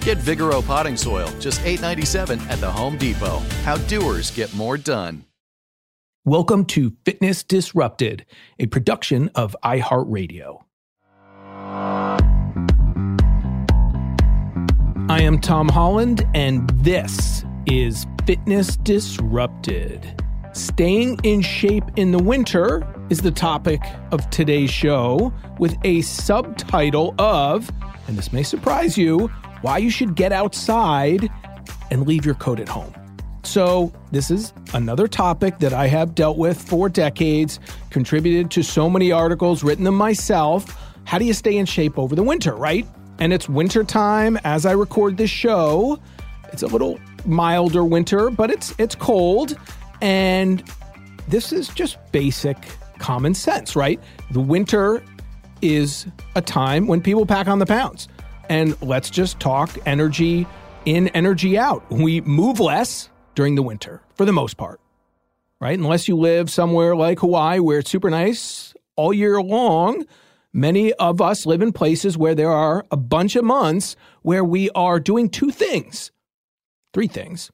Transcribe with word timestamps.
Get 0.00 0.16
Vigoro 0.16 0.66
potting 0.66 0.96
soil, 0.96 1.28
just 1.40 1.60
$8.97 1.60 2.40
at 2.48 2.58
the 2.58 2.70
Home 2.70 2.96
Depot. 2.96 3.40
How 3.64 3.76
doers 3.76 4.30
get 4.30 4.54
more 4.54 4.78
done. 4.78 5.26
Welcome 6.24 6.64
to 6.66 6.96
Fitness 7.04 7.42
Disrupted, 7.42 8.24
a 8.58 8.64
production 8.64 9.28
of 9.34 9.54
iHeartRadio. 9.62 10.62
I 15.10 15.20
am 15.22 15.38
Tom 15.38 15.68
Holland, 15.68 16.26
and 16.34 16.70
this 16.70 17.44
is 17.66 18.06
Fitness 18.26 18.76
Disrupted. 18.78 20.22
Staying 20.54 21.20
in 21.24 21.42
shape 21.42 21.84
in 21.96 22.12
the 22.12 22.22
winter 22.22 22.86
is 23.10 23.20
the 23.20 23.30
topic 23.30 23.82
of 24.12 24.28
today's 24.30 24.70
show, 24.70 25.30
with 25.58 25.76
a 25.84 26.00
subtitle 26.00 27.14
of, 27.18 27.70
and 28.08 28.16
this 28.16 28.32
may 28.32 28.42
surprise 28.42 28.96
you, 28.96 29.30
why 29.62 29.78
you 29.78 29.90
should 29.90 30.14
get 30.14 30.32
outside 30.32 31.30
and 31.90 32.06
leave 32.06 32.24
your 32.24 32.34
coat 32.36 32.60
at 32.60 32.68
home. 32.68 32.94
So, 33.42 33.92
this 34.12 34.30
is 34.30 34.52
another 34.74 35.08
topic 35.08 35.58
that 35.58 35.72
I 35.72 35.86
have 35.88 36.14
dealt 36.14 36.36
with 36.36 36.60
for 36.60 36.88
decades, 36.88 37.58
contributed 37.88 38.50
to 38.52 38.62
so 38.62 38.88
many 38.88 39.10
articles, 39.10 39.64
written 39.64 39.84
them 39.84 39.96
myself. 39.96 40.76
How 41.04 41.18
do 41.18 41.24
you 41.24 41.32
stay 41.32 41.56
in 41.56 41.66
shape 41.66 41.98
over 41.98 42.14
the 42.14 42.22
winter, 42.22 42.54
right? 42.54 42.86
And 43.18 43.32
it's 43.32 43.48
winter 43.48 43.82
time 43.82 44.38
as 44.44 44.66
I 44.66 44.72
record 44.72 45.16
this 45.16 45.30
show. 45.30 45.98
It's 46.52 46.62
a 46.62 46.66
little 46.66 47.00
milder 47.24 47.84
winter, 47.84 48.30
but 48.30 48.50
it's 48.50 48.74
it's 48.78 48.94
cold 48.94 49.56
and 50.00 50.62
this 51.28 51.52
is 51.52 51.68
just 51.68 51.98
basic 52.12 52.56
common 52.98 53.34
sense, 53.34 53.76
right? 53.76 54.00
The 54.30 54.40
winter 54.40 55.02
is 55.62 56.06
a 56.34 56.42
time 56.42 56.86
when 56.86 57.00
people 57.00 57.26
pack 57.26 57.48
on 57.48 57.58
the 57.58 57.66
pounds. 57.66 58.08
And 58.50 58.76
let's 58.82 59.10
just 59.10 59.38
talk 59.38 59.70
energy 59.86 60.44
in, 60.84 61.06
energy 61.08 61.56
out. 61.56 61.88
We 61.88 62.20
move 62.20 62.58
less 62.58 63.08
during 63.36 63.54
the 63.54 63.62
winter 63.62 64.02
for 64.16 64.24
the 64.24 64.32
most 64.32 64.56
part, 64.56 64.80
right? 65.60 65.78
Unless 65.78 66.08
you 66.08 66.16
live 66.16 66.50
somewhere 66.50 66.96
like 66.96 67.20
Hawaii 67.20 67.60
where 67.60 67.78
it's 67.78 67.90
super 67.90 68.10
nice 68.10 68.74
all 68.96 69.14
year 69.14 69.40
long. 69.40 70.04
Many 70.52 70.92
of 70.94 71.20
us 71.20 71.46
live 71.46 71.62
in 71.62 71.72
places 71.72 72.18
where 72.18 72.34
there 72.34 72.50
are 72.50 72.84
a 72.90 72.96
bunch 72.96 73.36
of 73.36 73.44
months 73.44 73.94
where 74.22 74.42
we 74.42 74.68
are 74.70 74.98
doing 74.98 75.28
two 75.28 75.52
things, 75.52 76.10
three 76.92 77.06
things. 77.06 77.52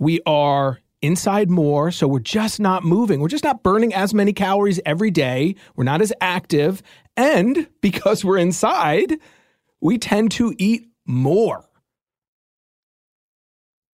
We 0.00 0.20
are 0.26 0.80
inside 1.02 1.50
more, 1.50 1.92
so 1.92 2.08
we're 2.08 2.18
just 2.18 2.58
not 2.58 2.82
moving. 2.82 3.20
We're 3.20 3.28
just 3.28 3.44
not 3.44 3.62
burning 3.62 3.94
as 3.94 4.12
many 4.12 4.32
calories 4.32 4.80
every 4.84 5.12
day. 5.12 5.54
We're 5.76 5.84
not 5.84 6.02
as 6.02 6.12
active. 6.20 6.82
And 7.16 7.68
because 7.80 8.24
we're 8.24 8.38
inside, 8.38 9.20
we 9.84 9.98
tend 9.98 10.32
to 10.32 10.54
eat 10.58 10.88
more. 11.06 11.68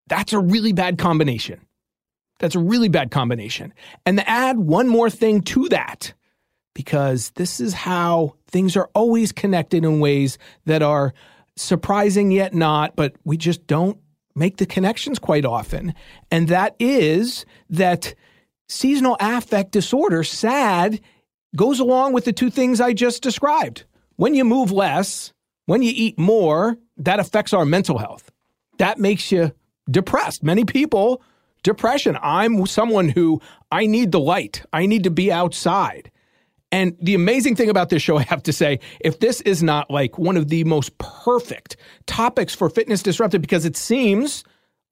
That's 0.06 0.32
a 0.32 0.38
really 0.38 0.72
bad 0.72 0.98
combination. 0.98 1.60
That's 2.38 2.54
a 2.54 2.60
really 2.60 2.88
bad 2.88 3.10
combination. 3.10 3.74
And 4.06 4.16
to 4.18 4.30
add 4.30 4.56
one 4.56 4.86
more 4.86 5.10
thing 5.10 5.42
to 5.42 5.68
that, 5.70 6.14
because 6.74 7.30
this 7.30 7.58
is 7.58 7.74
how 7.74 8.36
things 8.46 8.76
are 8.76 8.88
always 8.94 9.32
connected 9.32 9.84
in 9.84 9.98
ways 9.98 10.38
that 10.64 10.80
are 10.80 11.12
surprising 11.56 12.30
yet 12.30 12.54
not, 12.54 12.94
but 12.94 13.16
we 13.24 13.36
just 13.36 13.66
don't 13.66 13.98
make 14.36 14.58
the 14.58 14.66
connections 14.66 15.18
quite 15.18 15.44
often. 15.44 15.92
And 16.30 16.46
that 16.48 16.76
is 16.78 17.44
that 17.68 18.14
seasonal 18.68 19.16
affect 19.18 19.72
disorder, 19.72 20.22
SAD, 20.22 21.00
goes 21.56 21.80
along 21.80 22.12
with 22.12 22.26
the 22.26 22.32
two 22.32 22.48
things 22.48 22.80
I 22.80 22.92
just 22.92 23.24
described. 23.24 23.84
When 24.14 24.36
you 24.36 24.44
move 24.44 24.70
less, 24.70 25.32
when 25.70 25.82
you 25.82 25.92
eat 25.94 26.19
more, 26.19 26.76
that 26.97 27.20
affects 27.20 27.53
our 27.53 27.64
mental 27.64 27.97
health. 27.97 28.32
That 28.78 28.98
makes 28.98 29.31
you 29.31 29.53
depressed. 29.88 30.42
Many 30.42 30.64
people, 30.64 31.22
depression. 31.62 32.19
I'm 32.20 32.66
someone 32.66 33.08
who 33.08 33.41
I 33.70 33.86
need 33.86 34.10
the 34.10 34.19
light, 34.19 34.64
I 34.72 34.86
need 34.86 35.04
to 35.04 35.12
be 35.12 35.30
outside. 35.30 36.10
And 36.72 36.97
the 37.00 37.14
amazing 37.14 37.54
thing 37.54 37.70
about 37.70 37.88
this 37.88 38.03
show, 38.03 38.19
I 38.19 38.25
have 38.25 38.42
to 38.42 38.53
say, 38.53 38.80
if 38.98 39.20
this 39.20 39.42
is 39.42 39.62
not 39.62 39.88
like 39.92 40.19
one 40.19 40.36
of 40.36 40.48
the 40.48 40.64
most 40.64 40.98
perfect 40.98 41.76
topics 42.06 42.53
for 42.53 42.69
Fitness 42.69 43.00
Disrupted, 43.00 43.41
because 43.41 43.64
it 43.64 43.76
seems 43.76 44.42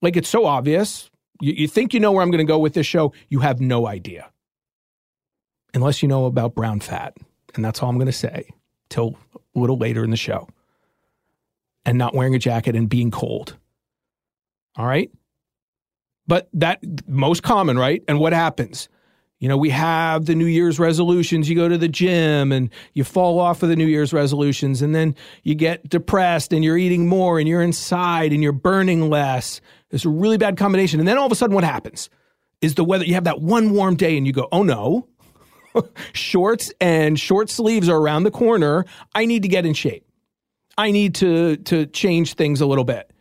like 0.01 0.15
it's 0.15 0.29
so 0.29 0.45
obvious, 0.45 1.11
you, 1.41 1.51
you 1.57 1.67
think 1.67 1.93
you 1.93 1.99
know 1.99 2.13
where 2.13 2.23
I'm 2.23 2.31
going 2.31 2.47
to 2.47 2.49
go 2.49 2.57
with 2.57 2.73
this 2.73 2.87
show, 2.87 3.11
you 3.27 3.39
have 3.39 3.59
no 3.59 3.85
idea. 3.85 4.31
Unless 5.73 6.01
you 6.01 6.07
know 6.07 6.23
about 6.23 6.55
brown 6.55 6.79
fat. 6.79 7.17
And 7.53 7.65
that's 7.65 7.83
all 7.83 7.89
I'm 7.89 7.97
going 7.97 8.05
to 8.05 8.13
say 8.13 8.47
till 8.89 9.17
a 9.53 9.59
little 9.59 9.77
later 9.77 10.05
in 10.05 10.11
the 10.11 10.15
show 10.15 10.47
and 11.85 11.97
not 11.97 12.15
wearing 12.15 12.35
a 12.35 12.39
jacket 12.39 12.75
and 12.75 12.89
being 12.89 13.11
cold. 13.11 13.57
All 14.75 14.85
right? 14.85 15.11
But 16.27 16.49
that 16.53 16.79
most 17.07 17.41
common, 17.43 17.77
right? 17.77 18.03
And 18.07 18.19
what 18.19 18.33
happens? 18.33 18.87
You 19.39 19.47
know, 19.47 19.57
we 19.57 19.69
have 19.69 20.25
the 20.25 20.35
New 20.35 20.45
Year's 20.45 20.79
resolutions. 20.79 21.49
You 21.49 21.55
go 21.55 21.69
to 21.69 21.77
the 21.77 21.87
gym 21.87 22.51
and 22.51 22.69
you 22.93 23.05
fall 23.05 23.39
off 23.39 23.63
of 23.63 23.69
the 23.69 23.75
New 23.75 23.87
Year's 23.87 24.11
resolutions, 24.11 24.81
and 24.81 24.93
then 24.93 25.15
you 25.43 25.55
get 25.55 25.87
depressed 25.87 26.51
and 26.51 26.63
you're 26.63 26.77
eating 26.77 27.07
more 27.07 27.39
and 27.39 27.47
you're 27.47 27.61
inside 27.61 28.33
and 28.33 28.43
you're 28.43 28.51
burning 28.51 29.09
less. 29.09 29.61
It's 29.91 30.05
a 30.05 30.09
really 30.09 30.37
bad 30.37 30.57
combination. 30.57 30.99
And 30.99 31.07
then 31.07 31.17
all 31.17 31.25
of 31.25 31.31
a 31.31 31.35
sudden, 31.35 31.55
what 31.55 31.63
happens 31.63 32.09
is 32.61 32.75
the 32.75 32.83
weather, 32.83 33.05
you 33.05 33.13
have 33.13 33.23
that 33.23 33.41
one 33.41 33.71
warm 33.71 33.95
day 33.95 34.17
and 34.17 34.27
you 34.27 34.33
go, 34.33 34.49
oh 34.51 34.63
no, 34.63 35.07
shorts 36.13 36.73
and 36.81 37.17
short 37.19 37.49
sleeves 37.49 37.87
are 37.87 37.97
around 37.97 38.23
the 38.23 38.31
corner. 38.31 38.85
I 39.15 39.25
need 39.25 39.43
to 39.43 39.49
get 39.49 39.65
in 39.65 39.73
shape. 39.73 40.05
I 40.79 40.91
need 40.91 41.15
to 41.15 41.57
to 41.57 41.85
change 41.87 42.35
things 42.35 42.61
a 42.61 42.65
little 42.65 42.85
bit. 42.85 43.11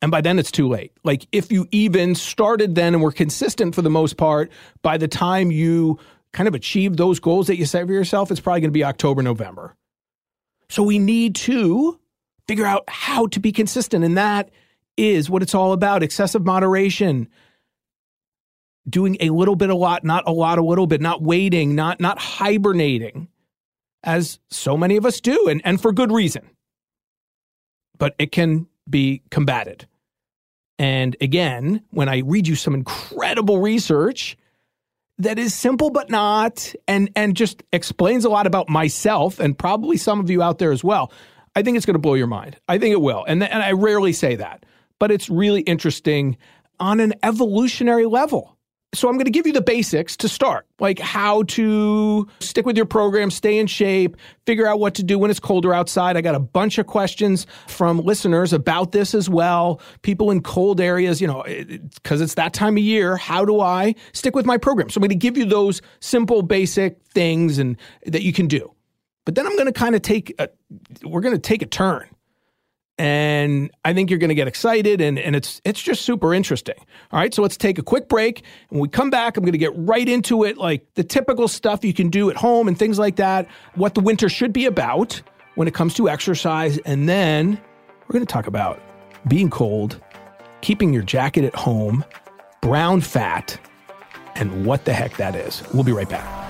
And 0.00 0.12
by 0.12 0.20
then 0.20 0.38
it's 0.38 0.52
too 0.52 0.68
late. 0.68 0.92
Like 1.02 1.26
if 1.32 1.50
you 1.50 1.66
even 1.72 2.14
started 2.14 2.76
then 2.76 2.94
and 2.94 3.02
were 3.02 3.10
consistent 3.10 3.74
for 3.74 3.82
the 3.82 3.90
most 3.90 4.16
part, 4.16 4.52
by 4.82 4.96
the 4.96 5.08
time 5.08 5.50
you 5.50 5.98
kind 6.32 6.46
of 6.46 6.54
achieve 6.54 6.96
those 6.96 7.18
goals 7.18 7.48
that 7.48 7.56
you 7.56 7.66
set 7.66 7.84
for 7.88 7.92
yourself, 7.92 8.30
it's 8.30 8.38
probably 8.38 8.60
going 8.60 8.70
to 8.70 8.72
be 8.72 8.84
October, 8.84 9.24
November. 9.24 9.74
So 10.68 10.84
we 10.84 11.00
need 11.00 11.34
to 11.34 11.98
figure 12.46 12.64
out 12.64 12.84
how 12.86 13.26
to 13.26 13.40
be 13.40 13.50
consistent. 13.50 14.04
And 14.04 14.16
that 14.16 14.50
is 14.96 15.28
what 15.28 15.42
it's 15.42 15.54
all 15.54 15.72
about 15.72 16.04
excessive 16.04 16.46
moderation, 16.46 17.28
doing 18.88 19.16
a 19.18 19.30
little 19.30 19.56
bit 19.56 19.68
a 19.68 19.74
lot, 19.74 20.04
not 20.04 20.28
a 20.28 20.32
lot 20.32 20.58
a 20.58 20.62
little 20.62 20.86
bit, 20.86 21.00
not 21.00 21.22
waiting, 21.22 21.74
not, 21.74 21.98
not 21.98 22.20
hibernating, 22.20 23.26
as 24.04 24.38
so 24.48 24.76
many 24.76 24.96
of 24.96 25.04
us 25.04 25.20
do, 25.20 25.48
and, 25.48 25.60
and 25.64 25.82
for 25.82 25.92
good 25.92 26.12
reason 26.12 26.48
but 28.00 28.16
it 28.18 28.32
can 28.32 28.66
be 28.88 29.22
combated. 29.30 29.86
And 30.80 31.16
again, 31.20 31.84
when 31.90 32.08
I 32.08 32.22
read 32.24 32.48
you 32.48 32.56
some 32.56 32.74
incredible 32.74 33.60
research 33.60 34.36
that 35.18 35.38
is 35.38 35.54
simple 35.54 35.90
but 35.90 36.08
not 36.08 36.74
and 36.88 37.10
and 37.14 37.36
just 37.36 37.62
explains 37.74 38.24
a 38.24 38.30
lot 38.30 38.46
about 38.46 38.70
myself 38.70 39.38
and 39.38 39.56
probably 39.56 39.98
some 39.98 40.18
of 40.18 40.30
you 40.30 40.42
out 40.42 40.58
there 40.58 40.72
as 40.72 40.82
well. 40.82 41.12
I 41.54 41.62
think 41.62 41.76
it's 41.76 41.84
going 41.84 41.94
to 41.94 42.00
blow 42.00 42.14
your 42.14 42.26
mind. 42.26 42.56
I 42.68 42.78
think 42.78 42.92
it 42.92 43.02
will. 43.02 43.24
And 43.28 43.44
and 43.44 43.62
I 43.62 43.72
rarely 43.72 44.14
say 44.14 44.36
that, 44.36 44.64
but 44.98 45.10
it's 45.10 45.28
really 45.28 45.60
interesting 45.60 46.38
on 46.80 47.00
an 47.00 47.12
evolutionary 47.22 48.06
level. 48.06 48.56
So 48.92 49.08
I'm 49.08 49.14
going 49.14 49.26
to 49.26 49.30
give 49.30 49.46
you 49.46 49.52
the 49.52 49.60
basics 49.60 50.16
to 50.16 50.28
start, 50.28 50.66
like 50.80 50.98
how 50.98 51.44
to 51.44 52.26
stick 52.40 52.66
with 52.66 52.76
your 52.76 52.86
program, 52.86 53.30
stay 53.30 53.58
in 53.58 53.68
shape, 53.68 54.16
figure 54.46 54.66
out 54.66 54.80
what 54.80 54.94
to 54.94 55.04
do 55.04 55.16
when 55.16 55.30
it's 55.30 55.38
colder 55.38 55.72
outside. 55.72 56.16
I 56.16 56.22
got 56.22 56.34
a 56.34 56.40
bunch 56.40 56.76
of 56.76 56.88
questions 56.88 57.46
from 57.68 58.00
listeners 58.00 58.52
about 58.52 58.90
this 58.90 59.14
as 59.14 59.30
well. 59.30 59.80
People 60.02 60.32
in 60.32 60.42
cold 60.42 60.80
areas, 60.80 61.20
you 61.20 61.28
know, 61.28 61.44
because 61.94 62.20
it's 62.20 62.34
that 62.34 62.52
time 62.52 62.76
of 62.76 62.82
year. 62.82 63.16
How 63.16 63.44
do 63.44 63.60
I 63.60 63.94
stick 64.12 64.34
with 64.34 64.44
my 64.44 64.56
program? 64.56 64.90
So 64.90 64.98
I'm 64.98 65.02
going 65.02 65.10
to 65.10 65.14
give 65.14 65.36
you 65.36 65.44
those 65.44 65.80
simple, 66.00 66.42
basic 66.42 67.00
things 67.14 67.58
and 67.58 67.76
that 68.06 68.22
you 68.22 68.32
can 68.32 68.48
do. 68.48 68.74
But 69.24 69.36
then 69.36 69.46
I'm 69.46 69.54
going 69.54 69.66
to 69.66 69.72
kind 69.72 69.94
of 69.94 70.02
take 70.02 70.34
a, 70.40 70.48
we're 71.04 71.20
going 71.20 71.34
to 71.34 71.40
take 71.40 71.62
a 71.62 71.66
turn 71.66 72.08
and 73.00 73.70
I 73.82 73.94
think 73.94 74.10
you're 74.10 74.18
going 74.18 74.28
to 74.28 74.34
get 74.34 74.46
excited 74.46 75.00
and, 75.00 75.18
and 75.18 75.34
it's 75.34 75.62
it's 75.64 75.80
just 75.80 76.02
super 76.02 76.34
interesting. 76.34 76.74
All 77.10 77.18
right, 77.18 77.32
so 77.32 77.40
let's 77.40 77.56
take 77.56 77.78
a 77.78 77.82
quick 77.82 78.10
break. 78.10 78.44
When 78.68 78.82
we 78.82 78.88
come 78.88 79.08
back, 79.08 79.38
I'm 79.38 79.42
going 79.42 79.52
to 79.52 79.58
get 79.58 79.72
right 79.74 80.06
into 80.06 80.44
it, 80.44 80.58
like 80.58 80.86
the 80.96 81.02
typical 81.02 81.48
stuff 81.48 81.82
you 81.82 81.94
can 81.94 82.10
do 82.10 82.28
at 82.28 82.36
home 82.36 82.68
and 82.68 82.78
things 82.78 82.98
like 82.98 83.16
that, 83.16 83.48
what 83.74 83.94
the 83.94 84.02
winter 84.02 84.28
should 84.28 84.52
be 84.52 84.66
about 84.66 85.22
when 85.54 85.66
it 85.66 85.72
comes 85.72 85.94
to 85.94 86.10
exercise, 86.10 86.76
and 86.78 87.08
then 87.08 87.58
we're 88.06 88.12
going 88.12 88.26
to 88.26 88.30
talk 88.30 88.46
about 88.46 88.78
being 89.28 89.48
cold, 89.48 89.98
keeping 90.60 90.92
your 90.92 91.02
jacket 91.02 91.44
at 91.44 91.54
home, 91.54 92.04
brown 92.60 93.00
fat, 93.00 93.58
and 94.34 94.66
what 94.66 94.84
the 94.84 94.92
heck 94.92 95.16
that 95.16 95.34
is. 95.34 95.62
We'll 95.72 95.84
be 95.84 95.92
right 95.92 96.08
back. 96.08 96.49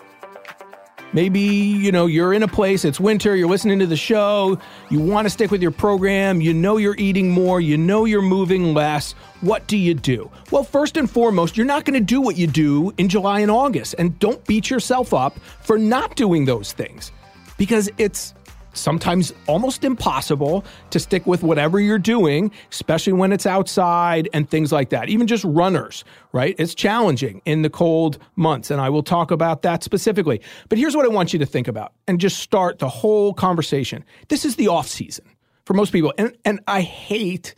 Maybe, 1.13 1.41
you 1.41 1.91
know, 1.91 2.05
you're 2.05 2.33
in 2.33 2.41
a 2.41 2.47
place, 2.47 2.85
it's 2.85 2.99
winter, 2.99 3.35
you're 3.35 3.49
listening 3.49 3.79
to 3.79 3.85
the 3.85 3.97
show, 3.97 4.57
you 4.89 4.99
want 4.99 5.25
to 5.25 5.29
stick 5.29 5.51
with 5.51 5.61
your 5.61 5.71
program, 5.71 6.39
you 6.39 6.53
know 6.53 6.77
you're 6.77 6.95
eating 6.97 7.29
more, 7.29 7.59
you 7.59 7.77
know 7.77 8.05
you're 8.05 8.21
moving 8.21 8.73
less. 8.73 9.11
What 9.41 9.67
do 9.67 9.77
you 9.77 9.93
do? 9.93 10.31
Well, 10.51 10.63
first 10.63 10.95
and 10.95 11.09
foremost, 11.09 11.57
you're 11.57 11.65
not 11.65 11.83
going 11.83 11.99
to 11.99 12.05
do 12.05 12.21
what 12.21 12.37
you 12.37 12.47
do 12.47 12.93
in 12.97 13.09
July 13.09 13.41
and 13.41 13.51
August. 13.51 13.95
And 13.97 14.17
don't 14.19 14.45
beat 14.45 14.69
yourself 14.69 15.13
up 15.13 15.37
for 15.61 15.77
not 15.77 16.15
doing 16.15 16.45
those 16.45 16.71
things 16.71 17.11
because 17.57 17.89
it's 17.97 18.33
sometimes 18.73 19.33
almost 19.47 19.83
impossible 19.83 20.63
to 20.89 20.99
stick 20.99 21.25
with 21.25 21.43
whatever 21.43 21.79
you're 21.79 21.99
doing, 21.99 22.51
especially 22.71 23.13
when 23.13 23.31
it's 23.31 23.45
outside 23.45 24.29
and 24.33 24.49
things 24.49 24.71
like 24.71 24.89
that. 24.89 25.09
Even 25.09 25.27
just 25.27 25.43
runners, 25.43 26.03
right? 26.31 26.55
It's 26.57 26.73
challenging 26.73 27.41
in 27.45 27.61
the 27.61 27.69
cold 27.69 28.17
months. 28.35 28.71
And 28.71 28.81
I 28.81 28.89
will 28.89 29.03
talk 29.03 29.31
about 29.31 29.61
that 29.63 29.83
specifically. 29.83 30.41
But 30.69 30.77
here's 30.77 30.95
what 30.95 31.05
I 31.05 31.09
want 31.09 31.33
you 31.33 31.39
to 31.39 31.45
think 31.45 31.67
about 31.67 31.93
and 32.07 32.19
just 32.19 32.39
start 32.39 32.79
the 32.79 32.89
whole 32.89 33.33
conversation. 33.33 34.03
This 34.29 34.45
is 34.45 34.55
the 34.55 34.67
off 34.67 34.87
season 34.87 35.25
for 35.65 35.73
most 35.73 35.91
people. 35.91 36.13
And, 36.17 36.35
and 36.45 36.59
I 36.67 36.81
hate, 36.81 37.55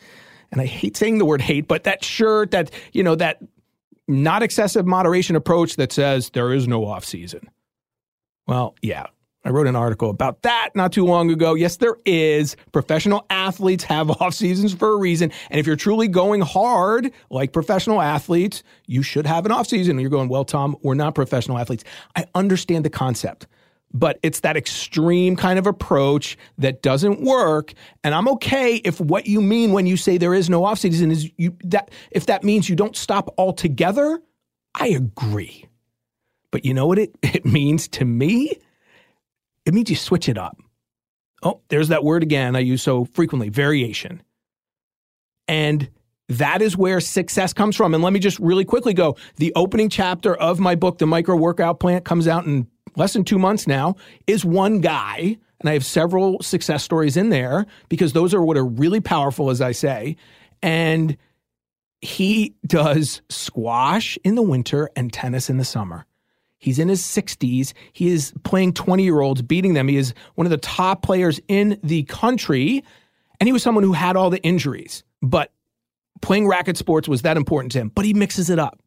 and 0.52 0.62
I 0.62 0.66
hate 0.66 0.98
saying 0.98 1.18
the 1.18 1.26
word 1.26 1.42
hate, 1.42 1.68
but 1.68 1.84
that 1.84 2.04
shirt, 2.04 2.52
that, 2.52 2.72
you 2.92 3.04
know, 3.04 3.16
that 3.16 3.40
not 4.08 4.44
excessive 4.44 4.86
moderation 4.86 5.36
approach 5.36 5.78
that 5.78 5.92
says 5.92 6.30
there 6.32 6.52
is 6.52 6.68
no 6.68 6.86
off 6.86 7.06
season. 7.06 7.50
Well, 8.48 8.76
yeah, 8.82 9.06
I 9.46 9.50
wrote 9.50 9.68
an 9.68 9.76
article 9.76 10.10
about 10.10 10.42
that 10.44 10.70
not 10.74 10.94
too 10.94 11.06
long 11.06 11.30
ago. 11.30 11.54
Yes, 11.54 11.78
there 11.78 11.98
is. 12.06 12.56
Professional 12.72 13.26
athletes 13.30 13.84
have 13.84 14.10
off 14.22 14.34
seasons 14.34 14.74
for 14.74 14.94
a 14.94 14.98
reason. 14.98 15.32
And 15.50 15.60
if 15.60 15.68
you're 15.68 15.76
truly 15.76 16.08
going 16.08 16.42
hard, 16.42 17.12
like 17.30 17.52
professional 17.52 18.02
athletes, 18.02 18.64
you 18.88 19.04
should 19.04 19.26
have 19.26 19.46
an 19.46 19.52
off 19.52 19.68
season. 19.68 19.92
And 19.92 20.02
you're 20.02 20.10
going, 20.10 20.30
well, 20.30 20.46
Tom, 20.46 20.78
we're 20.82 20.94
not 20.94 21.14
professional 21.16 21.58
athletes. 21.58 21.84
I 22.16 22.26
understand 22.36 22.86
the 22.86 22.90
concept, 22.90 23.48
but 23.94 24.18
it's 24.24 24.40
that 24.42 24.56
extreme 24.56 25.36
kind 25.36 25.60
of 25.60 25.68
approach 25.68 26.38
that 26.58 26.82
doesn't 26.82 27.22
work. 27.22 27.74
And 28.04 28.16
I'm 28.16 28.30
okay 28.30 28.76
if 28.78 29.02
what 29.02 29.28
you 29.28 29.42
mean 29.42 29.74
when 29.74 29.86
you 29.86 29.98
say 29.98 30.18
there 30.18 30.34
is 30.34 30.50
no 30.50 30.64
off 30.64 30.80
season 30.80 31.12
is 31.12 31.30
you 31.38 31.58
that 31.66 31.92
if 32.12 32.28
that 32.28 32.44
means 32.44 32.70
you 32.70 32.78
don't 32.78 32.96
stop 32.96 33.34
altogether, 33.38 34.22
I 34.74 34.88
agree. 34.88 35.66
But 36.50 36.64
you 36.64 36.74
know 36.74 36.88
what 36.88 37.00
it, 37.00 37.14
it 37.24 37.46
means 37.46 37.90
to 37.90 38.06
me? 38.06 38.58
It 39.66 39.74
means 39.74 39.90
you 39.90 39.96
switch 39.96 40.30
it 40.30 40.38
up. 40.38 40.58
Oh, 41.42 41.62
there's 41.70 41.90
that 41.90 42.04
word 42.04 42.24
again 42.24 42.56
I 42.56 42.60
use 42.60 42.82
so 42.82 43.06
frequently 43.06 43.50
variation. 43.50 44.22
And 45.48 45.90
That 46.30 46.62
is 46.62 46.78
where 46.78 47.00
success 47.00 47.54
comes 47.54 47.76
from. 47.76 47.94
And 47.94 48.04
let 48.04 48.14
me 48.14 48.20
just 48.20 48.40
really 48.40 48.66
quickly 48.66 48.94
go. 48.94 49.18
The 49.38 49.52
opening 49.56 49.90
chapter 49.90 50.36
of 50.36 50.60
my 50.60 50.76
book, 50.76 50.98
The 50.98 51.06
Micro 51.06 51.36
Workout 51.36 51.80
Plan, 51.80 52.02
comes 52.02 52.28
out 52.28 52.46
in 52.46 52.68
less 52.96 53.14
than 53.14 53.24
two 53.24 53.38
months 53.38 53.68
now, 53.68 53.96
is 54.26 54.46
one 54.46 54.80
guy. 54.80 55.38
And 55.60 55.70
I 55.70 55.74
have 55.74 55.86
several 55.86 56.42
success 56.42 56.84
stories 56.84 57.18
in 57.18 57.30
there 57.30 57.66
because 57.90 58.14
those 58.14 58.34
are 58.34 58.42
what 58.42 58.58
are 58.58 58.66
really 58.66 59.02
powerful, 59.02 59.50
as 59.50 59.62
I 59.62 59.74
say. 59.74 60.16
And 60.62 61.18
he 62.02 62.56
does 62.66 63.22
squash 63.30 64.18
in 64.24 64.36
the 64.36 64.42
winter 64.42 64.90
and 64.96 65.12
tennis 65.12 65.50
in 65.50 65.58
the 65.58 65.66
summer. 65.66 66.06
He's 66.64 66.80
in 66.80 66.88
his 66.88 67.02
60s. 67.02 67.74
He 67.92 68.08
is 68.08 68.34
playing 68.44 68.74
20 68.74 69.04
year 69.04 69.20
olds, 69.20 69.42
beating 69.42 69.74
them. 69.74 69.90
He 69.90 69.98
is 69.98 70.14
one 70.36 70.48
of 70.48 70.52
the 70.52 70.58
top 70.58 71.02
players 71.02 71.42
in 71.50 71.78
the 71.84 72.04
country. 72.04 72.82
And 73.42 73.48
he 73.48 73.52
was 73.52 73.62
someone 73.62 73.84
who 73.84 73.92
had 73.92 74.16
all 74.16 74.30
the 74.30 74.42
injuries. 74.44 75.04
But 75.22 75.52
playing 76.22 76.48
racket 76.48 76.78
sports 76.78 77.10
was 77.10 77.24
that 77.24 77.36
important 77.36 77.74
to 77.74 77.80
him. 77.80 77.92
But 77.94 78.06
he 78.06 78.14
mixes 78.14 78.50
it 78.50 78.60
up. 78.60 78.82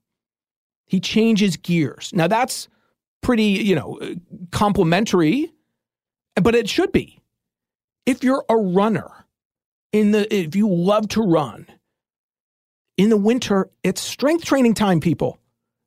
He 0.87 1.00
changes 1.00 1.59
gears. 1.59 2.12
Now, 2.14 2.28
that's 2.28 2.68
pretty, 3.21 3.45
you 3.45 3.75
know, 3.75 3.99
uh, 4.00 4.14
complimentary, 4.52 5.52
but 6.40 6.54
it 6.54 6.71
should 6.71 6.92
be. 6.92 7.21
If 8.06 8.25
you're 8.25 8.45
a 8.49 8.56
runner, 8.56 9.11
in 9.92 10.12
the 10.12 10.35
if 10.35 10.56
you 10.56 10.73
love 10.73 11.09
to 11.09 11.21
run, 11.21 11.66
in 12.97 13.11
the 13.11 13.16
winter, 13.18 13.68
it's 13.83 14.00
strength 14.00 14.47
training 14.47 14.75
time, 14.75 15.00
people. 15.00 15.38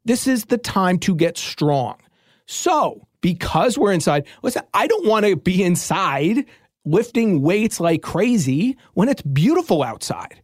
This 0.09 0.25
is 0.25 0.45
the 0.45 0.57
time 0.57 0.97
to 1.01 1.13
get 1.13 1.37
strong. 1.37 1.97
So, 2.47 3.07
because 3.21 3.77
we're 3.77 3.91
inside, 3.91 4.25
listen, 4.41 4.63
I 4.73 4.87
don't 4.87 5.05
want 5.05 5.27
to 5.27 5.35
be 5.35 5.63
inside 5.63 6.45
lifting 6.83 7.43
weights 7.43 7.79
like 7.79 8.01
crazy 8.01 8.75
when 8.95 9.07
it's 9.07 9.21
beautiful 9.21 9.83
outside. 9.83 10.41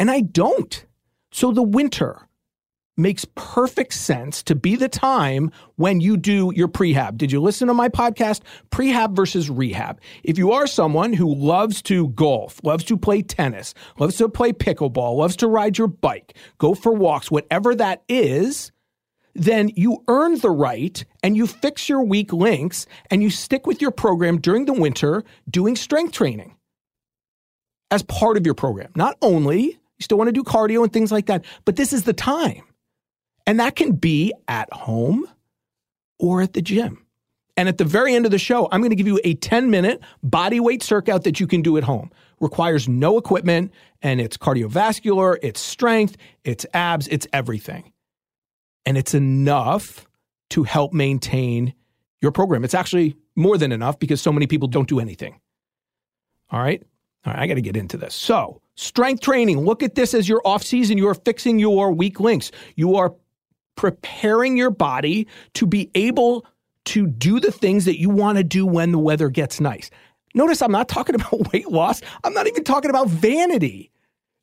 And 0.00 0.10
I 0.10 0.22
don't. 0.22 0.84
So, 1.30 1.52
the 1.52 1.62
winter, 1.62 2.27
makes 2.98 3.24
perfect 3.34 3.94
sense 3.94 4.42
to 4.42 4.54
be 4.54 4.76
the 4.76 4.88
time 4.88 5.50
when 5.76 6.00
you 6.00 6.16
do 6.16 6.52
your 6.54 6.68
prehab. 6.68 7.16
Did 7.16 7.32
you 7.32 7.40
listen 7.40 7.68
to 7.68 7.74
my 7.74 7.88
podcast, 7.88 8.40
Prehab 8.70 9.14
versus 9.14 9.48
Rehab? 9.48 10.00
If 10.24 10.36
you 10.36 10.52
are 10.52 10.66
someone 10.66 11.12
who 11.12 11.34
loves 11.34 11.80
to 11.82 12.08
golf, 12.08 12.60
loves 12.64 12.84
to 12.84 12.96
play 12.96 13.22
tennis, 13.22 13.74
loves 13.98 14.16
to 14.16 14.28
play 14.28 14.52
pickleball, 14.52 15.16
loves 15.16 15.36
to 15.36 15.48
ride 15.48 15.78
your 15.78 15.88
bike, 15.88 16.34
go 16.58 16.74
for 16.74 16.92
walks, 16.92 17.30
whatever 17.30 17.74
that 17.74 18.02
is, 18.08 18.72
then 19.34 19.70
you 19.76 20.02
earn 20.08 20.38
the 20.38 20.50
right 20.50 21.04
and 21.22 21.36
you 21.36 21.46
fix 21.46 21.88
your 21.88 22.02
weak 22.02 22.32
links 22.32 22.86
and 23.10 23.22
you 23.22 23.30
stick 23.30 23.66
with 23.66 23.80
your 23.80 23.92
program 23.92 24.40
during 24.40 24.64
the 24.64 24.72
winter 24.72 25.22
doing 25.48 25.76
strength 25.76 26.12
training 26.12 26.56
as 27.90 28.02
part 28.02 28.36
of 28.36 28.44
your 28.44 28.54
program. 28.54 28.90
Not 28.96 29.16
only, 29.22 29.62
you 29.62 30.02
still 30.02 30.18
want 30.18 30.28
to 30.28 30.32
do 30.32 30.44
cardio 30.44 30.82
and 30.82 30.92
things 30.92 31.12
like 31.12 31.26
that, 31.26 31.44
but 31.64 31.76
this 31.76 31.92
is 31.92 32.04
the 32.04 32.12
time. 32.12 32.62
And 33.48 33.58
that 33.60 33.76
can 33.76 33.92
be 33.92 34.34
at 34.46 34.70
home 34.74 35.26
or 36.18 36.42
at 36.42 36.52
the 36.52 36.60
gym. 36.60 37.06
And 37.56 37.66
at 37.66 37.78
the 37.78 37.84
very 37.86 38.14
end 38.14 38.26
of 38.26 38.30
the 38.30 38.38
show, 38.38 38.68
I'm 38.70 38.82
going 38.82 38.90
to 38.90 38.96
give 38.96 39.06
you 39.06 39.18
a 39.24 39.36
10 39.36 39.70
minute 39.70 40.02
body 40.22 40.60
weight 40.60 40.82
circuit 40.82 41.24
that 41.24 41.40
you 41.40 41.46
can 41.46 41.62
do 41.62 41.78
at 41.78 41.82
home. 41.82 42.10
Requires 42.40 42.90
no 42.90 43.16
equipment 43.16 43.72
and 44.02 44.20
it's 44.20 44.36
cardiovascular, 44.36 45.38
it's 45.40 45.60
strength, 45.60 46.18
it's 46.44 46.66
abs, 46.74 47.08
it's 47.08 47.26
everything. 47.32 47.90
And 48.84 48.98
it's 48.98 49.14
enough 49.14 50.06
to 50.50 50.64
help 50.64 50.92
maintain 50.92 51.72
your 52.20 52.32
program. 52.32 52.64
It's 52.64 52.74
actually 52.74 53.16
more 53.34 53.56
than 53.56 53.72
enough 53.72 53.98
because 53.98 54.20
so 54.20 54.30
many 54.30 54.46
people 54.46 54.68
don't 54.68 54.90
do 54.90 55.00
anything. 55.00 55.40
All 56.50 56.60
right. 56.60 56.82
All 57.24 57.32
right. 57.32 57.42
I 57.44 57.46
got 57.46 57.54
to 57.54 57.62
get 57.62 57.78
into 57.78 57.96
this. 57.96 58.14
So, 58.14 58.60
strength 58.74 59.22
training, 59.22 59.64
look 59.64 59.82
at 59.82 59.94
this 59.94 60.12
as 60.12 60.28
your 60.28 60.42
off 60.44 60.62
season. 60.62 60.98
You 60.98 61.08
are 61.08 61.14
fixing 61.14 61.58
your 61.58 61.92
weak 61.92 62.20
links. 62.20 62.52
You 62.76 62.96
are 62.96 63.14
preparing 63.78 64.56
your 64.56 64.70
body 64.70 65.26
to 65.54 65.66
be 65.66 65.90
able 65.94 66.44
to 66.84 67.06
do 67.06 67.38
the 67.38 67.52
things 67.52 67.84
that 67.84 67.98
you 67.98 68.10
want 68.10 68.36
to 68.36 68.44
do 68.44 68.66
when 68.66 68.92
the 68.92 68.98
weather 68.98 69.30
gets 69.30 69.60
nice. 69.60 69.88
Notice 70.34 70.60
I'm 70.60 70.72
not 70.72 70.88
talking 70.88 71.14
about 71.14 71.52
weight 71.52 71.70
loss. 71.70 72.02
I'm 72.24 72.34
not 72.34 72.46
even 72.46 72.64
talking 72.64 72.90
about 72.90 73.08
vanity. 73.08 73.90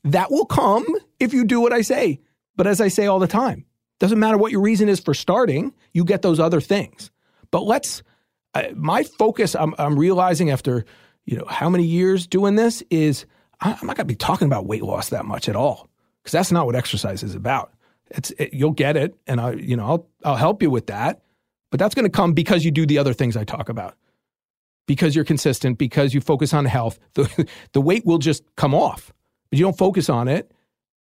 That 0.06 0.32
will 0.32 0.46
come 0.46 0.86
if 1.20 1.34
you 1.34 1.44
do 1.44 1.60
what 1.60 1.74
I 1.74 1.82
say. 1.82 2.22
But 2.56 2.66
as 2.66 2.80
I 2.80 2.88
say 2.88 3.08
all 3.08 3.20
the 3.20 3.28
time, 3.28 3.66
doesn't 4.00 4.20
matter 4.20 4.38
what 4.38 4.52
your 4.52 4.62
reason 4.62 4.88
is 4.88 5.00
for 5.00 5.14
starting, 5.14 5.74
you 5.94 6.06
get 6.06 6.22
those 6.22 6.40
other 6.40 6.62
things. 6.62 7.12
But 7.52 7.64
let's, 7.64 8.04
uh, 8.54 8.70
my 8.74 9.04
focus, 9.04 9.56
I'm, 9.56 9.76
I'm 9.78 10.00
realizing 10.00 10.50
after, 10.50 10.86
you 11.26 11.38
know, 11.38 11.46
how 11.46 11.70
many 11.70 11.84
years 11.84 12.26
doing 12.26 12.56
this 12.56 12.84
is 12.90 13.26
I'm 13.60 13.88
not 13.88 13.98
going 13.98 13.98
to 13.98 14.06
be 14.06 14.16
talking 14.16 14.48
about 14.48 14.66
weight 14.66 14.84
loss 14.84 15.10
that 15.10 15.26
much 15.26 15.50
at 15.50 15.56
all 15.56 15.90
because 16.22 16.32
that's 16.32 16.52
not 16.52 16.66
what 16.66 16.76
exercise 16.76 17.22
is 17.24 17.36
about. 17.36 17.72
It's 18.12 18.32
it, 18.32 18.54
you'll 18.54 18.72
get 18.72 18.98
it, 18.98 19.16
and 19.28 19.40
I 19.42 19.54
you 19.54 19.76
know 19.76 19.86
I'll 19.86 20.08
I'll 20.24 20.36
help 20.36 20.62
you 20.62 20.70
with 20.70 20.88
that. 20.88 21.22
But 21.72 21.80
that's 21.80 21.96
going 21.96 22.06
to 22.06 22.10
come 22.10 22.34
because 22.34 22.64
you 22.64 22.72
do 22.72 22.86
the 22.86 22.98
other 22.98 23.14
things 23.14 23.36
I 23.36 23.44
talk 23.44 23.70
about. 23.70 23.96
Because 24.88 25.16
you're 25.16 25.26
consistent, 25.26 25.80
because 25.80 26.14
you 26.14 26.22
focus 26.22 26.54
on 26.54 26.66
health, 26.66 27.00
the 27.16 27.48
the 27.74 27.82
weight 27.82 28.06
will 28.06 28.20
just 28.20 28.44
come 28.56 28.74
off. 28.74 29.12
But 29.50 29.60
you 29.60 29.66
don't 29.66 29.78
focus 29.78 30.10
on 30.10 30.28
it, 30.28 30.52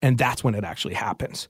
and 0.01 0.17
that's 0.17 0.43
when 0.43 0.55
it 0.55 0.63
actually 0.63 0.93
happens. 0.93 1.47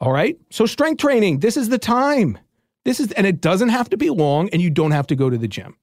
All 0.00 0.12
right? 0.12 0.38
So 0.50 0.66
strength 0.66 1.00
training, 1.00 1.40
this 1.40 1.56
is 1.56 1.68
the 1.68 1.78
time. 1.78 2.38
This 2.84 3.00
is 3.00 3.12
and 3.12 3.26
it 3.26 3.40
doesn't 3.40 3.70
have 3.70 3.90
to 3.90 3.96
be 3.96 4.10
long 4.10 4.48
and 4.50 4.62
you 4.62 4.70
don't 4.70 4.92
have 4.92 5.06
to 5.08 5.16
go 5.16 5.28
to 5.28 5.36
the 5.36 5.48
gym. 5.48 5.76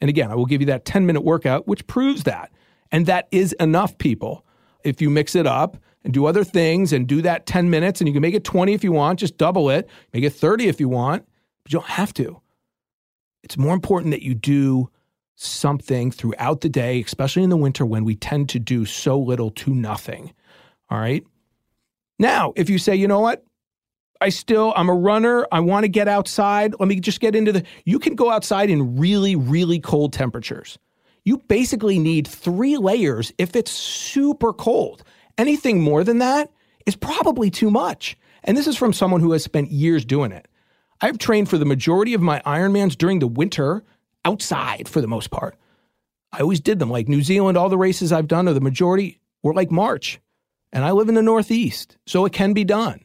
And 0.00 0.10
again, 0.10 0.30
I 0.30 0.34
will 0.34 0.46
give 0.46 0.60
you 0.60 0.66
that 0.66 0.84
10-minute 0.84 1.22
workout 1.22 1.66
which 1.66 1.86
proves 1.86 2.24
that. 2.24 2.52
And 2.92 3.06
that 3.06 3.26
is 3.30 3.52
enough 3.54 3.96
people. 3.98 4.44
If 4.84 5.00
you 5.00 5.08
mix 5.08 5.34
it 5.34 5.46
up 5.46 5.78
and 6.04 6.12
do 6.12 6.26
other 6.26 6.44
things 6.44 6.92
and 6.92 7.06
do 7.06 7.22
that 7.22 7.46
10 7.46 7.70
minutes 7.70 8.00
and 8.00 8.06
you 8.06 8.14
can 8.14 8.22
make 8.22 8.34
it 8.34 8.44
20 8.44 8.74
if 8.74 8.84
you 8.84 8.92
want, 8.92 9.18
just 9.18 9.38
double 9.38 9.70
it, 9.70 9.88
make 10.12 10.22
it 10.22 10.30
30 10.30 10.68
if 10.68 10.78
you 10.78 10.88
want, 10.88 11.26
but 11.62 11.72
you 11.72 11.78
don't 11.78 11.88
have 11.88 12.12
to. 12.14 12.40
It's 13.42 13.56
more 13.56 13.74
important 13.74 14.12
that 14.12 14.22
you 14.22 14.34
do 14.34 14.90
something 15.36 16.10
throughout 16.10 16.60
the 16.60 16.68
day, 16.68 17.02
especially 17.02 17.42
in 17.42 17.50
the 17.50 17.56
winter 17.56 17.84
when 17.84 18.04
we 18.04 18.14
tend 18.14 18.48
to 18.50 18.58
do 18.58 18.84
so 18.84 19.18
little 19.18 19.50
to 19.50 19.74
nothing. 19.74 20.32
All 20.90 20.98
right. 20.98 21.24
Now, 22.18 22.52
if 22.56 22.70
you 22.70 22.78
say, 22.78 22.94
you 22.94 23.08
know 23.08 23.20
what? 23.20 23.44
I 24.20 24.28
still, 24.28 24.72
I'm 24.76 24.88
a 24.88 24.94
runner. 24.94 25.46
I 25.50 25.60
want 25.60 25.84
to 25.84 25.88
get 25.88 26.08
outside. 26.08 26.74
Let 26.78 26.88
me 26.88 27.00
just 27.00 27.20
get 27.20 27.34
into 27.34 27.52
the, 27.52 27.64
you 27.84 27.98
can 27.98 28.14
go 28.14 28.30
outside 28.30 28.70
in 28.70 28.96
really, 28.96 29.34
really 29.36 29.80
cold 29.80 30.12
temperatures. 30.12 30.78
You 31.24 31.38
basically 31.48 31.98
need 31.98 32.28
three 32.28 32.76
layers 32.76 33.32
if 33.38 33.56
it's 33.56 33.70
super 33.70 34.52
cold. 34.52 35.02
Anything 35.38 35.80
more 35.80 36.04
than 36.04 36.18
that 36.18 36.50
is 36.86 36.96
probably 36.96 37.50
too 37.50 37.70
much. 37.70 38.16
And 38.44 38.56
this 38.56 38.66
is 38.66 38.76
from 38.76 38.92
someone 38.92 39.20
who 39.20 39.32
has 39.32 39.42
spent 39.42 39.70
years 39.70 40.04
doing 40.04 40.32
it. 40.32 40.46
I've 41.00 41.18
trained 41.18 41.48
for 41.48 41.58
the 41.58 41.64
majority 41.64 42.14
of 42.14 42.20
my 42.20 42.40
Ironmans 42.46 42.96
during 42.96 43.18
the 43.18 43.26
winter 43.26 43.84
outside 44.24 44.88
for 44.88 45.00
the 45.00 45.08
most 45.08 45.30
part. 45.30 45.56
I 46.32 46.40
always 46.40 46.60
did 46.60 46.78
them 46.78 46.90
like 46.90 47.08
New 47.08 47.22
Zealand, 47.22 47.56
all 47.56 47.68
the 47.68 47.78
races 47.78 48.12
I've 48.12 48.28
done, 48.28 48.48
or 48.48 48.54
the 48.54 48.60
majority 48.60 49.20
were 49.42 49.54
like 49.54 49.70
March. 49.70 50.20
And 50.72 50.84
I 50.84 50.90
live 50.90 51.08
in 51.08 51.14
the 51.14 51.22
Northeast, 51.22 51.96
so 52.06 52.24
it 52.24 52.32
can 52.32 52.52
be 52.52 52.64
done. 52.64 53.00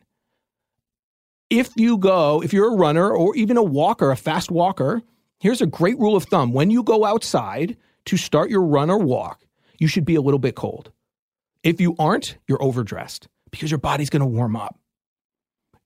If 1.50 1.71
you 1.75 1.98
go, 1.98 2.41
if 2.43 2.53
you're 2.53 2.74
a 2.74 2.77
runner 2.77 3.12
or 3.12 3.36
even 3.36 3.57
a 3.57 3.63
walker, 3.63 4.12
a 4.12 4.15
fast 4.15 4.50
walker, 4.51 5.01
here's 5.39 5.62
a 5.62 5.67
great 5.67 5.98
rule 6.00 6.15
of 6.15 6.25
thumb. 6.25 6.53
When 6.53 6.71
you 6.71 6.83
go 6.83 7.05
outside 7.05 7.77
to 8.05 8.17
start 8.17 8.50
your 8.50 8.63
run 8.63 8.89
or 8.89 8.98
walk, 8.98 9.41
you 9.77 9.88
should 9.88 10.05
be 10.05 10.15
a 10.15 10.21
little 10.21 10.39
bit 10.39 10.55
cold. 10.55 10.91
If 11.63 11.82
you 11.82 11.96
aren't, 12.00 12.38
you're 12.48 12.62
overdressed 12.62 13.28
because 13.51 13.72
your 13.72 13.80
body's 13.80 14.10
going 14.10 14.22
to 14.22 14.25
warm 14.25 14.56
up. 14.56 14.80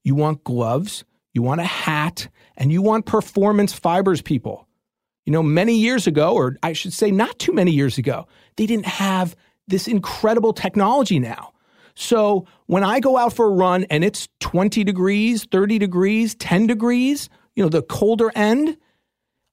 You 0.04 0.14
want 0.14 0.44
gloves, 0.44 1.04
you 1.32 1.42
want 1.42 1.60
a 1.60 1.64
hat, 1.64 2.28
and 2.56 2.70
you 2.70 2.82
want 2.82 3.06
performance 3.06 3.72
fibers, 3.72 4.22
people. 4.22 4.68
You 5.24 5.32
know, 5.32 5.42
many 5.42 5.76
years 5.78 6.06
ago, 6.06 6.34
or 6.34 6.56
I 6.62 6.74
should 6.74 6.92
say 6.92 7.10
not 7.10 7.38
too 7.38 7.52
many 7.52 7.70
years 7.70 7.96
ago, 7.96 8.28
they 8.56 8.66
didn't 8.66 8.86
have 8.86 9.34
this 9.66 9.88
incredible 9.88 10.52
technology 10.52 11.18
now. 11.18 11.52
So 11.94 12.46
when 12.66 12.84
I 12.84 13.00
go 13.00 13.16
out 13.16 13.32
for 13.32 13.46
a 13.46 13.50
run 13.50 13.84
and 13.84 14.04
it's 14.04 14.28
20 14.40 14.84
degrees, 14.84 15.46
30 15.50 15.78
degrees, 15.78 16.34
10 16.34 16.66
degrees, 16.66 17.30
you 17.56 17.62
know, 17.62 17.70
the 17.70 17.82
colder 17.82 18.30
end, 18.34 18.76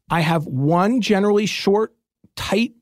I 0.10 0.22
have 0.22 0.46
one 0.46 1.01
generally 1.01 1.46
short, 1.46 1.96
tight 2.36 2.74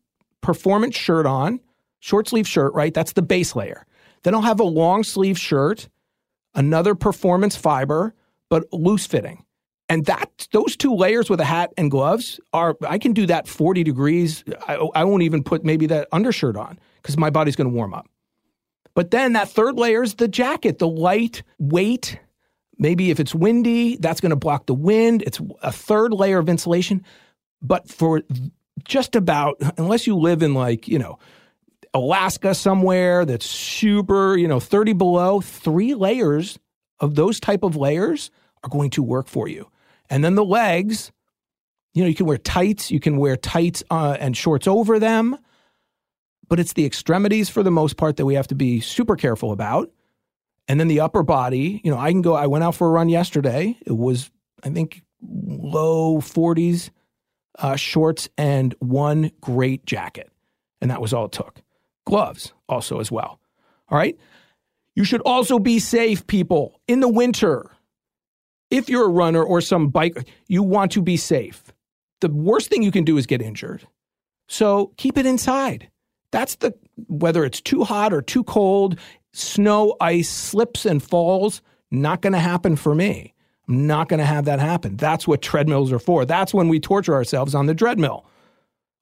performance 0.41 0.96
shirt 0.96 1.25
on 1.25 1.60
short 2.00 2.27
sleeve 2.27 2.48
shirt, 2.48 2.74
right? 2.74 2.94
That's 2.94 3.13
the 3.13 3.22
base 3.22 3.56
layer. 3.56 3.86
Then 4.24 4.36
I'll 4.36 4.41
have 4.41 4.60
a 4.60 4.65
long 4.65 5.03
sleeve 5.03 5.38
shirt, 5.38 5.89
another 6.56 6.96
performance 6.96 7.56
fiber, 7.56 8.13
but 8.50 8.65
loose 8.74 9.06
fitting. 9.06 9.46
And 9.88 10.06
that 10.06 10.48
those 10.51 10.75
two 10.75 10.94
layers 10.94 11.29
with 11.29 11.39
a 11.39 11.46
hat 11.46 11.74
and 11.75 11.89
gloves 11.89 12.39
are 12.53 12.77
I 12.88 13.00
can 13.00 13.12
do 13.12 13.25
that 13.25 13.48
40 13.48 13.84
degrees. 13.84 14.44
I, 14.68 14.75
I 14.94 15.03
won't 15.03 15.24
even 15.24 15.44
put 15.44 15.63
maybe 15.63 15.88
that 15.88 16.08
undershirt 16.12 16.56
on 16.56 16.79
because 17.01 17.18
my 17.18 17.32
body's 17.32 17.56
going 17.56 17.70
to 17.70 17.75
warm 17.75 17.94
up. 17.94 18.08
But 18.94 19.12
then 19.12 19.34
that 19.34 19.50
third 19.50 19.77
layer 19.77 20.03
is 20.03 20.15
the 20.15 20.27
jacket, 20.27 20.77
the 20.77 20.88
light 20.88 21.41
weight. 21.58 22.20
Maybe 22.77 23.10
if 23.10 23.20
it's 23.20 23.34
windy, 23.34 23.98
that's 23.98 24.22
going 24.22 24.29
to 24.29 24.36
block 24.36 24.68
the 24.68 24.74
wind. 24.74 25.24
It's 25.25 25.39
a 25.62 25.72
third 25.72 26.13
layer 26.13 26.38
of 26.38 26.50
insulation. 26.50 27.03
But 27.62 27.89
for 27.89 28.22
just 28.84 29.15
about, 29.15 29.58
unless 29.77 30.06
you 30.06 30.15
live 30.15 30.44
in 30.44 30.53
like, 30.53 30.88
you 30.88 31.00
know, 31.00 31.18
Alaska 31.93 32.53
somewhere 32.53 33.25
that's 33.25 33.46
super, 33.46 34.38
you 34.38 34.48
know, 34.48 34.60
30 34.60 34.93
below, 34.93 35.41
three 35.41 35.96
layers 35.96 36.60
of 37.00 37.15
those 37.15 37.39
type 37.39 37.63
of 37.63 37.75
layers 37.75 38.29
are 38.63 38.69
going 38.69 38.89
to 38.91 39.03
work 39.03 39.27
for 39.27 39.48
you. 39.48 39.69
And 40.10 40.24
then 40.24 40.36
the 40.36 40.46
legs, 40.46 41.12
you 41.93 42.03
know, 42.03 42.10
you 42.10 42.15
can 42.15 42.25
wear 42.25 42.38
tights, 42.38 42.91
you 42.91 43.00
can 43.00 43.17
wear 43.17 43.36
tights 43.36 43.84
uh, 43.89 44.17
and 44.19 44.36
shorts 44.36 44.67
over 44.67 45.00
them, 45.00 45.38
but 46.48 46.60
it's 46.60 46.74
the 46.74 46.86
extremities 46.86 47.50
for 47.50 47.63
the 47.63 47.72
most 47.72 47.98
part 47.98 48.17
that 48.17 48.25
we 48.25 48.36
have 48.36 48.48
to 48.48 48.55
be 48.55 48.79
super 48.79 49.15
careful 49.15 49.51
about. 49.51 49.91
And 50.67 50.79
then 50.79 50.88
the 50.88 51.00
upper 51.00 51.24
body, 51.24 51.81
you 51.84 51.91
know, 51.91 51.98
I 51.98 52.12
can 52.12 52.22
go, 52.22 52.36
I 52.36 52.48
went 52.48 52.63
out 52.63 52.75
for 52.75 52.88
a 52.88 52.91
run 52.91 53.10
yesterday. 53.10 53.75
It 53.86 53.98
was, 53.98 54.29
I 54.63 54.69
think, 54.69 55.01
low 55.22 56.17
40s 56.17 56.91
uh, 57.58 57.75
shorts 57.75 58.29
and 58.38 58.75
one 58.79 59.31
great 59.41 59.86
jacket. 59.86 60.31
And 60.81 60.91
that 60.91 61.01
was 61.01 61.13
all 61.13 61.25
it 61.25 61.31
took. 61.31 61.62
Gloves 62.09 62.53
also 62.67 62.99
as 62.99 63.11
well. 63.11 63.39
All 63.89 63.97
right. 63.97 64.17
You 64.95 65.03
should 65.03 65.21
also 65.21 65.59
be 65.59 65.79
safe, 65.79 66.25
people, 66.27 66.81
in 66.87 66.99
the 66.99 67.07
winter. 67.07 67.71
If 68.71 68.89
you're 68.89 69.05
a 69.05 69.09
runner 69.09 69.43
or 69.43 69.61
some 69.61 69.89
bike, 69.89 70.27
you 70.47 70.63
want 70.63 70.91
to 70.93 71.01
be 71.01 71.17
safe. 71.17 71.71
The 72.21 72.29
worst 72.29 72.69
thing 72.69 72.83
you 72.83 72.91
can 72.91 73.05
do 73.05 73.17
is 73.17 73.25
get 73.25 73.41
injured. 73.41 73.87
So 74.47 74.91
keep 74.97 75.17
it 75.17 75.25
inside. 75.27 75.89
That's 76.31 76.55
the 76.55 76.73
whether 77.07 77.45
it's 77.45 77.61
too 77.61 77.83
hot 77.83 78.11
or 78.11 78.21
too 78.21 78.43
cold, 78.43 78.99
snow, 79.31 79.95
ice, 80.01 80.29
slips 80.29 80.85
and 80.85 81.01
falls, 81.01 81.61
not 81.91 82.21
going 82.21 82.33
to 82.33 82.39
happen 82.39 82.75
for 82.75 82.93
me. 82.93 83.33
I'm 83.67 83.85
not 83.85 84.09
going 84.09 84.19
to 84.19 84.25
have 84.25 84.45
that 84.45 84.59
happen. 84.59 84.97
That's 84.97 85.27
what 85.27 85.43
treadmills 85.43 85.91
are 85.91 85.99
for. 85.99 86.25
That's 86.25 86.53
when 86.53 86.69
we 86.69 86.79
torture 86.79 87.13
ourselves 87.13 87.53
on 87.53 87.67
the 87.67 87.75
treadmill 87.75 88.25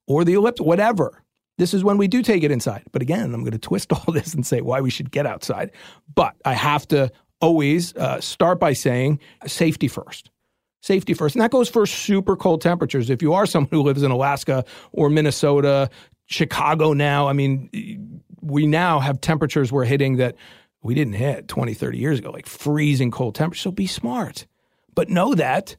or 0.08 0.26
the 0.26 0.34
ellipse, 0.34 0.62
whatever. 0.62 1.24
This 1.58 1.74
is 1.74 1.84
when 1.84 1.98
we 1.98 2.08
do 2.08 2.22
take 2.22 2.44
it 2.44 2.52
inside. 2.52 2.84
But 2.92 3.02
again, 3.02 3.34
I'm 3.34 3.42
going 3.42 3.52
to 3.52 3.58
twist 3.58 3.92
all 3.94 4.14
this 4.14 4.34
and 4.34 4.46
say 4.46 4.62
why 4.62 4.82
we 4.82 4.90
should 4.90 5.12
get 5.12 5.26
outside. 5.26 5.72
But 6.14 6.36
I 6.46 6.54
have 6.54 6.88
to 6.90 7.12
always 7.42 7.96
uh, 7.96 8.20
start 8.22 8.60
by 8.60 8.74
saying 8.74 9.20
safety 9.46 9.88
first. 9.88 10.32
Safety 10.82 11.14
first. 11.14 11.36
And 11.36 11.42
that 11.42 11.52
goes 11.52 11.70
for 11.70 11.86
super 11.86 12.36
cold 12.36 12.62
temperatures. 12.62 13.10
If 13.10 13.22
you 13.22 13.34
are 13.34 13.46
someone 13.46 13.70
who 13.72 13.82
lives 13.82 14.04
in 14.04 14.12
Alaska 14.12 14.64
or 14.92 15.10
Minnesota, 15.10 15.90
Chicago 16.26 16.94
now, 16.94 17.28
I 17.28 17.34
mean, 17.34 18.22
we 18.42 18.68
now 18.68 19.00
have 19.00 19.20
temperatures 19.20 19.72
we're 19.72 19.86
hitting 19.86 20.18
that 20.18 20.36
we 20.82 20.94
didn't 20.94 21.14
hit 21.14 21.48
20, 21.48 21.74
30 21.74 21.98
years 21.98 22.20
ago, 22.20 22.32
like 22.32 22.46
freezing 22.46 23.12
cold 23.12 23.36
temperatures. 23.36 23.64
So 23.64 23.72
be 23.72 23.88
smart. 23.88 24.46
But 24.94 25.10
know 25.10 25.34
that 25.34 25.76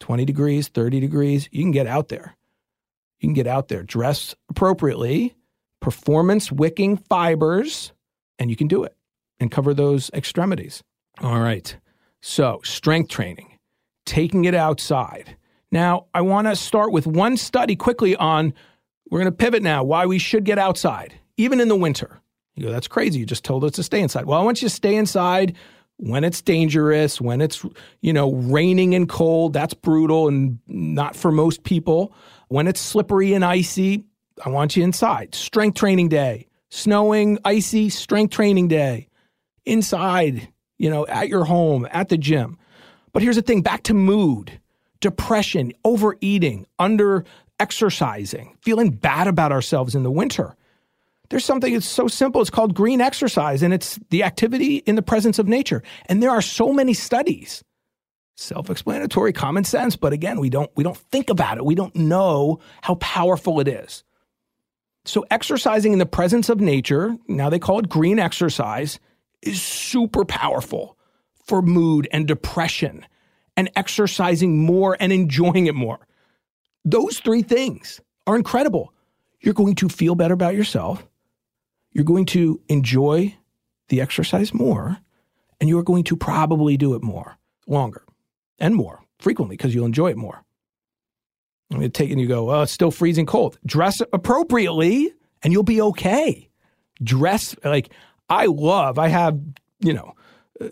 20 0.00 0.24
degrees, 0.24 0.68
30 0.68 1.00
degrees, 1.00 1.48
you 1.50 1.62
can 1.62 1.72
get 1.72 1.86
out 1.86 2.08
there. 2.08 2.36
You 3.22 3.28
can 3.28 3.34
get 3.34 3.46
out 3.46 3.68
there, 3.68 3.84
dress 3.84 4.34
appropriately, 4.50 5.36
performance 5.78 6.50
wicking 6.50 6.96
fibers, 6.96 7.92
and 8.36 8.50
you 8.50 8.56
can 8.56 8.66
do 8.66 8.82
it 8.82 8.96
and 9.38 9.48
cover 9.48 9.72
those 9.72 10.10
extremities. 10.12 10.82
All 11.20 11.38
right. 11.38 11.76
So, 12.20 12.60
strength 12.64 13.10
training, 13.10 13.58
taking 14.04 14.44
it 14.44 14.56
outside. 14.56 15.36
Now, 15.70 16.06
I 16.12 16.22
want 16.22 16.48
to 16.48 16.56
start 16.56 16.90
with 16.90 17.06
one 17.06 17.36
study 17.36 17.76
quickly 17.76 18.16
on 18.16 18.54
we're 19.08 19.20
going 19.20 19.30
to 19.30 19.36
pivot 19.36 19.62
now 19.62 19.84
why 19.84 20.04
we 20.04 20.18
should 20.18 20.44
get 20.44 20.58
outside, 20.58 21.14
even 21.36 21.60
in 21.60 21.68
the 21.68 21.76
winter. 21.76 22.20
You 22.56 22.64
go, 22.64 22.72
that's 22.72 22.88
crazy. 22.88 23.20
You 23.20 23.26
just 23.26 23.44
told 23.44 23.62
us 23.62 23.72
to 23.72 23.84
stay 23.84 24.00
inside. 24.00 24.26
Well, 24.26 24.40
I 24.40 24.42
want 24.42 24.62
you 24.62 24.68
to 24.68 24.74
stay 24.74 24.96
inside 24.96 25.54
when 25.98 26.24
it's 26.24 26.42
dangerous, 26.42 27.20
when 27.20 27.40
it's, 27.40 27.64
you 28.00 28.12
know, 28.12 28.32
raining 28.32 28.94
and 28.94 29.08
cold. 29.08 29.52
That's 29.52 29.74
brutal 29.74 30.26
and 30.26 30.58
not 30.66 31.14
for 31.14 31.30
most 31.30 31.62
people. 31.62 32.12
When 32.52 32.68
it's 32.68 32.82
slippery 32.82 33.32
and 33.32 33.42
icy, 33.42 34.04
I 34.44 34.50
want 34.50 34.76
you 34.76 34.84
inside. 34.84 35.34
Strength 35.34 35.78
training 35.78 36.10
day. 36.10 36.48
Snowing, 36.68 37.38
icy, 37.46 37.88
strength 37.88 38.34
training 38.34 38.68
day. 38.68 39.08
Inside, 39.64 40.48
you 40.76 40.90
know, 40.90 41.06
at 41.06 41.30
your 41.30 41.44
home, 41.44 41.88
at 41.90 42.10
the 42.10 42.18
gym. 42.18 42.58
But 43.14 43.22
here's 43.22 43.36
the 43.36 43.42
thing 43.42 43.62
back 43.62 43.84
to 43.84 43.94
mood, 43.94 44.60
depression, 45.00 45.72
overeating, 45.82 46.66
under 46.78 47.24
exercising, 47.58 48.54
feeling 48.60 48.90
bad 48.90 49.28
about 49.28 49.50
ourselves 49.50 49.94
in 49.94 50.02
the 50.02 50.10
winter. 50.10 50.54
There's 51.30 51.46
something 51.46 51.72
that's 51.72 51.86
so 51.86 52.06
simple. 52.06 52.42
It's 52.42 52.50
called 52.50 52.74
green 52.74 53.00
exercise, 53.00 53.62
and 53.62 53.72
it's 53.72 53.98
the 54.10 54.24
activity 54.24 54.76
in 54.76 54.96
the 54.96 55.00
presence 55.00 55.38
of 55.38 55.48
nature. 55.48 55.82
And 56.04 56.22
there 56.22 56.28
are 56.28 56.42
so 56.42 56.70
many 56.70 56.92
studies 56.92 57.64
self-explanatory 58.34 59.32
common 59.32 59.62
sense 59.62 59.94
but 59.94 60.12
again 60.12 60.40
we 60.40 60.48
don't 60.48 60.70
we 60.74 60.82
don't 60.82 60.96
think 60.96 61.30
about 61.30 61.58
it. 61.58 61.64
We 61.64 61.74
don't 61.74 61.94
know 61.94 62.60
how 62.80 62.94
powerful 62.96 63.60
it 63.60 63.68
is. 63.68 64.04
So 65.04 65.24
exercising 65.30 65.92
in 65.92 65.98
the 65.98 66.06
presence 66.06 66.48
of 66.48 66.60
nature 66.60 67.16
now 67.28 67.50
they 67.50 67.58
call 67.58 67.78
it 67.78 67.88
green 67.88 68.18
exercise 68.18 68.98
is 69.42 69.60
super 69.60 70.24
powerful 70.24 70.96
for 71.44 71.60
mood 71.60 72.08
and 72.12 72.26
depression 72.26 73.04
and 73.56 73.70
exercising 73.76 74.64
more 74.64 74.96
and 74.98 75.12
enjoying 75.12 75.66
it 75.66 75.74
more. 75.74 76.06
Those 76.84 77.20
three 77.20 77.42
things 77.42 78.00
are 78.26 78.36
incredible. 78.36 78.94
You're 79.40 79.54
going 79.54 79.74
to 79.76 79.88
feel 79.88 80.14
better 80.14 80.34
about 80.34 80.54
yourself. 80.54 81.06
You're 81.90 82.04
going 82.04 82.26
to 82.26 82.60
enjoy 82.68 83.36
the 83.88 84.00
exercise 84.00 84.54
more 84.54 84.96
and 85.60 85.68
you 85.68 85.78
are 85.78 85.82
going 85.82 86.04
to 86.04 86.16
probably 86.16 86.76
do 86.76 86.94
it 86.94 87.02
more 87.02 87.36
longer 87.66 88.02
and 88.62 88.74
more 88.74 89.02
frequently 89.18 89.56
because 89.56 89.74
you'll 89.74 89.84
enjoy 89.84 90.10
it 90.10 90.16
more. 90.16 90.42
I 91.70 91.76
mean, 91.76 91.90
take 91.90 92.10
and 92.10 92.20
you 92.20 92.26
go, 92.26 92.50
oh, 92.50 92.62
it's 92.62 92.72
still 92.72 92.90
freezing 92.90 93.26
cold. 93.26 93.58
Dress 93.66 94.00
appropriately 94.12 95.12
and 95.42 95.52
you'll 95.52 95.62
be 95.62 95.82
okay. 95.82 96.48
Dress 97.02 97.54
like 97.64 97.90
I 98.30 98.46
love, 98.46 98.98
I 98.98 99.08
have, 99.08 99.38
you 99.80 99.92
know, 99.92 100.14
uh, 100.60 100.68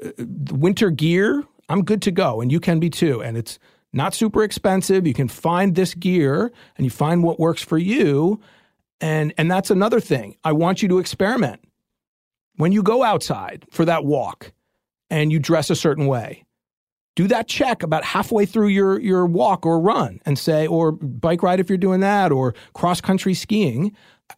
winter 0.52 0.90
gear. 0.90 1.42
I'm 1.68 1.84
good 1.84 2.02
to 2.02 2.10
go 2.10 2.40
and 2.40 2.52
you 2.52 2.60
can 2.60 2.80
be 2.80 2.90
too. 2.90 3.22
And 3.22 3.36
it's 3.36 3.58
not 3.92 4.14
super 4.14 4.44
expensive. 4.44 5.06
You 5.06 5.14
can 5.14 5.28
find 5.28 5.74
this 5.74 5.94
gear 5.94 6.52
and 6.76 6.84
you 6.84 6.90
find 6.90 7.22
what 7.22 7.40
works 7.40 7.62
for 7.62 7.78
you. 7.78 8.40
And, 9.00 9.32
and 9.38 9.50
that's 9.50 9.70
another 9.70 10.00
thing. 10.00 10.36
I 10.44 10.52
want 10.52 10.82
you 10.82 10.88
to 10.88 10.98
experiment. 10.98 11.60
When 12.56 12.72
you 12.72 12.82
go 12.82 13.02
outside 13.02 13.64
for 13.70 13.86
that 13.86 14.04
walk 14.04 14.52
and 15.08 15.32
you 15.32 15.38
dress 15.38 15.70
a 15.70 15.76
certain 15.76 16.06
way, 16.06 16.44
do 17.16 17.26
that 17.28 17.48
check 17.48 17.82
about 17.82 18.04
halfway 18.04 18.46
through 18.46 18.68
your, 18.68 19.00
your 19.00 19.26
walk 19.26 19.66
or 19.66 19.80
run 19.80 20.20
and 20.24 20.38
say, 20.38 20.66
or 20.66 20.92
bike 20.92 21.42
ride 21.42 21.60
if 21.60 21.68
you're 21.68 21.78
doing 21.78 22.00
that, 22.00 22.32
or 22.32 22.54
cross 22.74 23.00
country 23.00 23.34
skiing. 23.34 23.94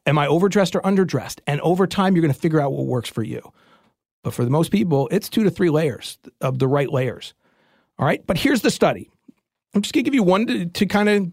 Am 0.06 0.18
I 0.18 0.26
overdressed 0.26 0.74
or 0.74 0.80
underdressed? 0.80 1.40
And 1.46 1.60
over 1.60 1.86
time, 1.86 2.14
you're 2.14 2.22
going 2.22 2.34
to 2.34 2.38
figure 2.40 2.60
out 2.60 2.72
what 2.72 2.86
works 2.86 3.10
for 3.10 3.22
you. 3.22 3.52
But 4.24 4.34
for 4.34 4.44
the 4.44 4.50
most 4.50 4.70
people, 4.70 5.08
it's 5.10 5.28
two 5.28 5.44
to 5.44 5.50
three 5.50 5.70
layers 5.70 6.18
of 6.40 6.58
the 6.58 6.68
right 6.68 6.90
layers. 6.90 7.34
All 7.98 8.06
right. 8.06 8.24
But 8.26 8.38
here's 8.38 8.62
the 8.62 8.70
study. 8.70 9.10
I'm 9.74 9.82
just 9.82 9.94
going 9.94 10.04
to 10.04 10.10
give 10.10 10.14
you 10.14 10.22
one 10.22 10.46
to, 10.46 10.66
to 10.66 10.86
kind 10.86 11.08
of, 11.08 11.30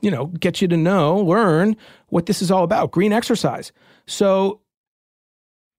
you 0.00 0.10
know, 0.10 0.26
get 0.26 0.60
you 0.60 0.68
to 0.68 0.76
know, 0.76 1.18
learn 1.18 1.76
what 2.08 2.26
this 2.26 2.42
is 2.42 2.50
all 2.50 2.64
about 2.64 2.90
green 2.90 3.12
exercise. 3.12 3.72
So 4.06 4.60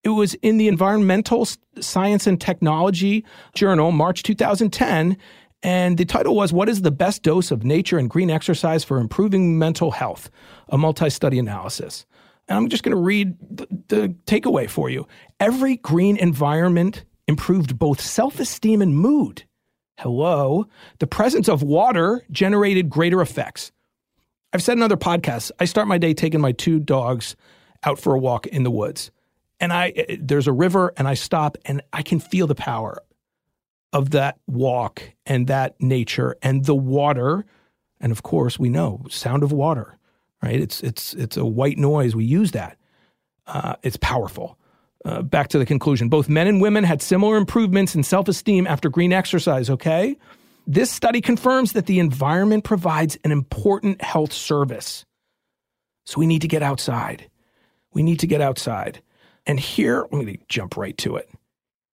it 0.04 0.10
was 0.10 0.34
in 0.36 0.58
the 0.58 0.68
Environmental 0.68 1.48
Science 1.80 2.28
and 2.28 2.40
Technology 2.40 3.26
Journal, 3.56 3.92
March 3.92 4.24
2010. 4.24 5.18
And 5.62 5.98
the 5.98 6.04
title 6.04 6.36
was 6.36 6.52
What 6.52 6.68
is 6.68 6.82
the 6.82 6.92
Best 6.92 7.24
Dose 7.24 7.50
of 7.50 7.64
Nature 7.64 7.98
and 7.98 8.10
Green 8.10 8.30
Exercise 8.30 8.84
for 8.84 9.00
Improving 9.00 9.58
Mental 9.58 9.92
Health? 9.92 10.30
A 10.70 10.78
multi 10.78 11.10
study 11.10 11.40
analysis. 11.40 12.06
And 12.50 12.58
I'm 12.58 12.68
just 12.68 12.84
going 12.84 12.96
to 12.96 13.02
read 13.02 13.38
the, 13.50 13.68
the 13.88 14.16
takeaway 14.26 14.70
for 14.70 14.90
you. 14.90 15.08
Every 15.40 15.78
green 15.78 16.18
environment 16.18 17.06
improved 17.28 17.80
both 17.80 18.02
self 18.02 18.42
esteem 18.42 18.82
and 18.82 18.98
mood. 18.98 19.46
Hello. 19.98 20.68
The 21.00 21.08
presence 21.08 21.48
of 21.48 21.64
water 21.64 22.24
generated 22.30 22.90
greater 22.90 23.22
effects. 23.22 23.72
I've 24.52 24.62
said 24.62 24.74
in 24.74 24.84
other 24.84 24.98
podcasts, 24.98 25.52
I 25.60 25.66
start 25.66 25.88
my 25.88 25.98
day 25.98 26.14
taking 26.14 26.42
my 26.42 26.52
two 26.52 26.80
dogs 26.80 27.38
out 27.86 28.00
for 28.00 28.14
a 28.14 28.20
walk 28.20 28.48
in 28.48 28.64
the 28.64 28.72
woods 28.72 29.12
and 29.64 29.74
I 29.74 30.18
there's 30.20 30.48
a 30.48 30.54
river 30.54 30.94
and 30.98 31.08
I 31.08 31.14
stop 31.14 31.58
and 31.66 31.82
I 31.92 32.02
can 32.02 32.20
feel 32.20 32.48
the 32.48 32.56
power 32.56 33.02
of 33.92 34.12
that 34.12 34.38
walk 34.48 35.02
and 35.26 35.48
that 35.48 35.80
nature 35.80 36.36
and 36.42 36.66
the 36.66 36.76
water. 36.76 37.46
And 38.00 38.12
of 38.12 38.24
course 38.24 38.60
we 38.60 38.70
know 38.70 39.06
sound 39.10 39.44
of 39.44 39.52
water 39.52 39.98
right? 40.44 40.60
It's 40.60 40.82
it's 40.82 41.14
it's 41.14 41.38
a 41.38 41.46
white 41.46 41.78
noise. 41.78 42.16
We 42.16 42.26
use 42.26 42.52
that. 42.52 42.78
Uh, 43.48 43.76
it's 43.82 43.98
powerful. 43.98 44.58
Uh, 45.06 45.22
back 45.22 45.50
to 45.50 45.58
the 45.58 45.66
conclusion. 45.66 46.10
Both 46.10 46.30
men 46.30 46.48
and 46.48 46.62
women 46.62 46.84
had 46.84 47.02
similar 47.02 47.36
improvements 47.36 47.96
in 47.96 48.04
self-esteem 48.04 48.68
after 48.68 48.90
green 48.90 49.12
exercise 49.12 49.70
okay? 49.70 50.18
This 50.66 50.90
study 50.90 51.20
confirms 51.20 51.74
that 51.74 51.88
the 51.88 52.00
environment 52.00 52.64
provides 52.64 53.18
an 53.26 53.32
important 53.32 54.02
health 54.02 54.32
service. 54.32 55.06
So 56.06 56.20
we 56.20 56.26
need 56.26 56.42
to 56.42 56.48
get 56.48 56.64
outside. 56.64 57.30
We 57.94 58.02
need 58.02 58.20
to 58.20 58.28
get 58.28 58.40
outside 58.40 59.02
and 59.46 59.60
here, 59.60 60.08
let 60.12 60.26
me 60.26 60.40
jump 60.48 60.78
right 60.78 60.98
to 61.00 61.16
it. 61.16 61.30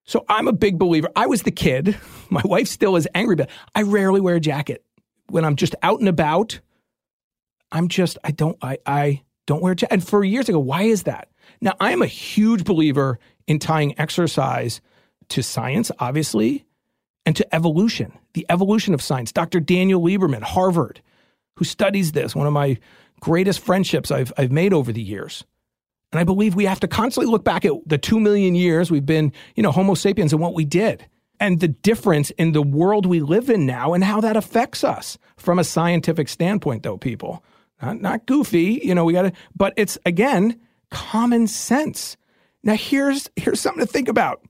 So 0.04 0.24
I'm 0.28 0.48
a 0.48 0.52
big 0.52 0.78
believer. 0.78 1.08
I 1.14 1.26
was 1.26 1.42
the 1.42 1.50
kid. 1.50 1.96
My 2.30 2.42
wife 2.44 2.68
still 2.68 2.96
is 2.96 3.08
angry, 3.14 3.36
but 3.36 3.50
I 3.74 3.82
rarely 3.82 4.20
wear 4.20 4.36
a 4.36 4.40
jacket. 4.40 4.84
When 5.28 5.44
I'm 5.44 5.56
just 5.56 5.74
out 5.82 6.00
and 6.00 6.08
about, 6.08 6.60
I'm 7.70 7.88
just, 7.88 8.18
I 8.24 8.32
don't, 8.32 8.58
I, 8.62 8.78
I 8.84 9.22
don't 9.46 9.62
wear 9.62 9.72
a 9.72 9.76
jacket. 9.76 9.94
And 9.94 10.06
for 10.06 10.24
years 10.24 10.48
ago, 10.48 10.58
why 10.58 10.82
is 10.82 11.04
that? 11.04 11.28
Now, 11.60 11.74
I 11.80 11.92
am 11.92 12.02
a 12.02 12.06
huge 12.06 12.64
believer 12.64 13.18
in 13.46 13.58
tying 13.58 13.98
exercise 13.98 14.80
to 15.28 15.42
science, 15.42 15.90
obviously, 15.98 16.64
and 17.24 17.36
to 17.36 17.54
evolution, 17.54 18.18
the 18.34 18.46
evolution 18.48 18.94
of 18.94 19.02
science. 19.02 19.32
Dr. 19.32 19.60
Daniel 19.60 20.00
Lieberman, 20.02 20.42
Harvard, 20.42 21.02
who 21.56 21.64
studies 21.64 22.12
this, 22.12 22.34
one 22.34 22.46
of 22.46 22.52
my 22.52 22.78
greatest 23.20 23.60
friendships 23.60 24.10
I've, 24.10 24.32
I've 24.36 24.50
made 24.50 24.72
over 24.72 24.92
the 24.92 25.02
years. 25.02 25.44
And 26.12 26.20
I 26.20 26.25
believe 26.25 26.55
we 26.55 26.64
have 26.64 26.81
to 26.81 26.88
constantly 26.88 27.31
look 27.31 27.44
back 27.44 27.64
at 27.64 27.73
the 27.87 27.99
two 27.99 28.18
million 28.18 28.55
years 28.55 28.90
we've 28.90 29.07
been, 29.07 29.33
you 29.55 29.62
know, 29.62 29.70
Homo 29.70 29.94
sapiens 29.94 30.33
and 30.33 30.42
what 30.42 30.55
we 30.55 30.64
did 30.64 31.07
and 31.40 31.61
the 31.61 31.68
difference 31.68 32.31
in 32.33 32.53
the 32.53 32.62
world 32.62 33.07
we 33.07 33.20
live 33.20 33.49
in 33.49 33.64
now 33.64 33.94
and 33.94 34.05
how 34.05 34.20
that 34.20 34.37
affects 34.37 34.85
us 34.85 35.16
from 35.37 35.59
a 35.59 35.64
scientific 35.64 36.29
standpoint, 36.29 36.83
though, 36.83 36.99
people. 36.99 37.42
Not, 37.81 38.01
not 38.01 38.27
goofy, 38.27 38.81
you 38.85 38.94
know, 38.94 39.05
we 39.05 39.14
got 39.14 39.23
to, 39.23 39.33
but 39.57 39.73
it's 39.77 39.99
again, 40.05 40.61
common 40.90 41.46
sense. 41.46 42.16
Now, 42.62 42.75
here's, 42.75 43.31
here's 43.37 43.61
something 43.61 43.85
to 43.85 43.90
think 43.90 44.09
about 44.09 44.42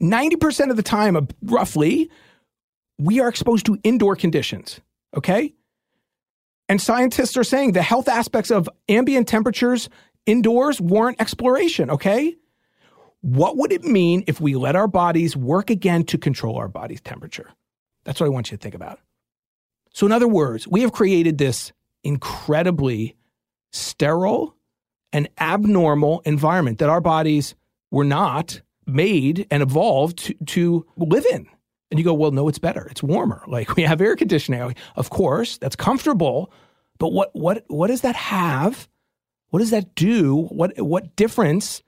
90% 0.00 0.70
of 0.70 0.76
the 0.76 0.82
time, 0.82 1.26
roughly, 1.42 2.10
we 2.98 3.20
are 3.20 3.28
exposed 3.28 3.64
to 3.66 3.78
indoor 3.82 4.14
conditions, 4.14 4.80
okay? 5.16 5.54
And 6.68 6.82
scientists 6.82 7.36
are 7.36 7.44
saying 7.44 7.72
the 7.72 7.82
health 7.82 8.08
aspects 8.08 8.50
of 8.50 8.68
ambient 8.88 9.28
temperatures 9.28 9.88
indoors 10.26 10.80
warrant 10.80 11.20
exploration, 11.20 11.90
okay? 11.90 12.36
What 13.22 13.56
would 13.56 13.72
it 13.72 13.84
mean 13.84 14.24
if 14.26 14.40
we 14.40 14.54
let 14.54 14.76
our 14.76 14.88
bodies 14.88 15.36
work 15.36 15.70
again 15.70 16.04
to 16.04 16.18
control 16.18 16.56
our 16.56 16.68
body's 16.68 17.00
temperature? 17.00 17.50
That's 18.04 18.20
what 18.20 18.26
I 18.26 18.30
want 18.30 18.50
you 18.50 18.56
to 18.56 18.62
think 18.62 18.74
about. 18.74 19.00
So, 19.92 20.06
in 20.06 20.12
other 20.12 20.28
words, 20.28 20.68
we 20.68 20.82
have 20.82 20.92
created 20.92 21.38
this 21.38 21.72
incredibly 22.04 23.16
sterile 23.72 24.54
and 25.12 25.28
abnormal 25.38 26.20
environment 26.24 26.78
that 26.78 26.88
our 26.88 27.00
bodies 27.00 27.54
were 27.90 28.04
not 28.04 28.60
made 28.86 29.46
and 29.50 29.62
evolved 29.62 30.18
to, 30.18 30.34
to 30.46 30.86
live 30.96 31.24
in. 31.32 31.46
And 31.90 31.98
you 31.98 32.04
go, 32.04 32.14
well, 32.14 32.30
no, 32.30 32.48
it's 32.48 32.58
better. 32.58 32.86
It's 32.90 33.02
warmer. 33.02 33.42
Like 33.48 33.76
we 33.76 33.84
have 33.84 34.00
air 34.00 34.16
conditioning. 34.16 34.74
Of 34.96 35.10
course, 35.10 35.58
that's 35.58 35.76
comfortable. 35.76 36.52
But 36.98 37.12
what 37.12 37.30
what 37.34 37.64
what 37.68 37.88
does 37.88 38.02
that 38.02 38.16
have? 38.16 38.88
What 39.50 39.60
does 39.60 39.70
that 39.70 39.94
do? 39.94 40.34
What 40.34 40.78
what 40.80 41.16
difference 41.16 41.82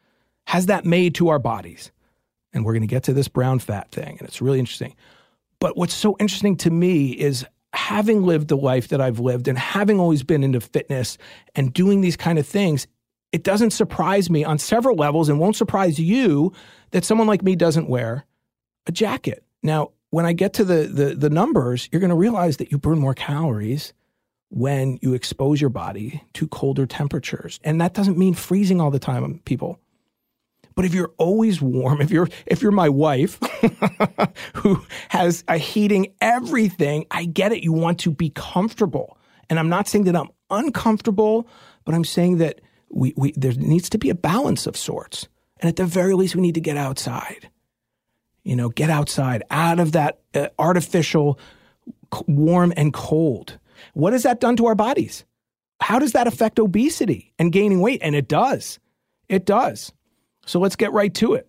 has 0.47 0.67
that 0.67 0.85
made 0.85 1.15
to 1.17 1.29
our 1.29 1.39
bodies? 1.39 1.93
And 2.53 2.65
we're 2.65 2.73
going 2.73 2.83
to 2.83 2.87
get 2.87 3.05
to 3.05 3.13
this 3.13 3.29
brown 3.29 3.59
fat 3.59 3.91
thing, 3.91 4.17
and 4.19 4.29
it's 4.29 4.41
really 4.41 4.59
interesting. 4.59 4.95
But 5.61 5.77
what's 5.77 5.95
so 5.95 6.17
interesting 6.19 6.57
to 6.59 6.71
me 6.71 7.11
is 7.11 7.45
having 7.75 8.25
lived 8.25 8.49
the 8.49 8.57
life 8.57 8.89
that 8.89 9.01
I've 9.01 9.21
lived 9.21 9.49
and 9.49 9.59
having 9.59 10.01
always 10.01 10.23
been 10.23 10.43
into 10.43 10.61
fitness 10.61 11.19
and 11.55 11.73
doing 11.73 12.01
these 12.01 12.17
kind 12.17 12.39
of 12.39 12.47
things, 12.47 12.87
it 13.33 13.45
doesn't 13.45 13.71
surprise 13.71 14.31
me 14.31 14.45
on 14.45 14.59
several 14.59 14.97
levels 14.97 15.29
and 15.29 15.39
won't 15.39 15.57
surprise 15.57 15.99
you 15.99 16.53
that 16.93 17.05
someone 17.05 17.27
like 17.27 17.43
me 17.43 17.57
doesn't 17.57 17.89
wear 17.89 18.25
a 18.87 18.93
jacket. 18.93 19.45
Now, 19.63 19.93
when 20.11 20.25
I 20.25 20.33
get 20.33 20.55
to 20.55 20.65
the 20.65 20.87
the, 20.87 21.15
the 21.15 21.31
numbers, 21.31 21.89
you're 21.93 22.01
going 22.01 22.11
to 22.11 22.17
realize 22.17 22.57
that 22.59 22.73
you 22.73 22.79
burn 22.79 22.99
more 22.99 23.15
calories 23.15 23.93
when 24.51 24.99
you 25.03 25.15
expose 25.15 25.61
your 25.61 25.71
body 25.71 26.23
to 26.35 26.49
colder 26.49 26.87
temperatures. 26.87 27.61
And 27.65 27.81
that 27.81 27.95
doesn't 27.95 28.19
mean 28.19 28.35
freezing 28.35 28.81
all 28.81 28.91
the 28.91 28.99
time, 28.99 29.41
people. 29.45 29.79
But 30.75 30.85
if 30.85 30.95
you're 30.95 31.13
always 31.19 31.61
warm, 31.61 32.01
if 32.01 32.11
you're 32.11 32.29
if 32.47 32.63
you're 32.63 32.71
my 32.71 32.89
wife 32.89 33.41
who 34.55 34.81
has 35.09 35.43
a 35.49 35.59
heating 35.59 36.15
everything, 36.21 37.05
I 37.11 37.25
get 37.25 37.51
it. 37.51 37.65
You 37.65 37.73
want 37.73 37.99
to 38.01 38.13
be 38.13 38.31
comfortable. 38.31 39.19
And 39.51 39.59
I'm 39.59 39.69
not 39.69 39.89
saying 39.89 40.05
that 40.05 40.15
I'm 40.15 40.31
uncomfortable, 40.51 41.49
but 41.85 41.97
I'm 41.97 42.05
saying 42.05 42.39
that 42.39 42.61
we, 42.91 43.13
we 43.17 43.33
there 43.33 43.55
needs 43.55 43.89
to 43.91 43.99
be 43.99 44.09
a 44.09 44.15
balance 44.15 44.69
of 44.69 44.77
sorts. 44.77 45.27
And 45.61 45.69
at 45.69 45.75
the 45.75 45.85
very 45.85 46.15
least, 46.15 46.37
we 46.37 46.43
need 46.43 46.55
to 46.55 46.61
get 46.61 46.77
outside. 46.77 47.51
You 48.45 48.55
know, 48.55 48.69
get 48.69 48.89
outside, 48.89 49.43
out 49.51 49.81
of 49.81 49.93
that 49.93 50.21
uh, 50.33 50.49
artificial 50.61 51.41
warm 52.29 52.73
and 52.77 52.95
cold. 52.95 53.59
What 53.95 54.13
has 54.13 54.23
that 54.25 54.41
done 54.41 54.57
to 54.57 54.67
our 54.67 54.75
bodies? 54.75 55.25
How 55.81 55.99
does 55.99 56.13
that 56.13 56.27
affect 56.27 56.59
obesity 56.59 57.33
and 57.39 57.53
gaining 57.53 57.81
weight? 57.81 58.01
And 58.03 58.15
it 58.15 58.29
does. 58.29 58.79
It 59.29 59.45
does. 59.45 59.93
So 60.47 60.59
let's 60.59 60.77
get 60.77 60.93
right 60.93 61.13
to 61.15 61.35
it. 61.35 61.49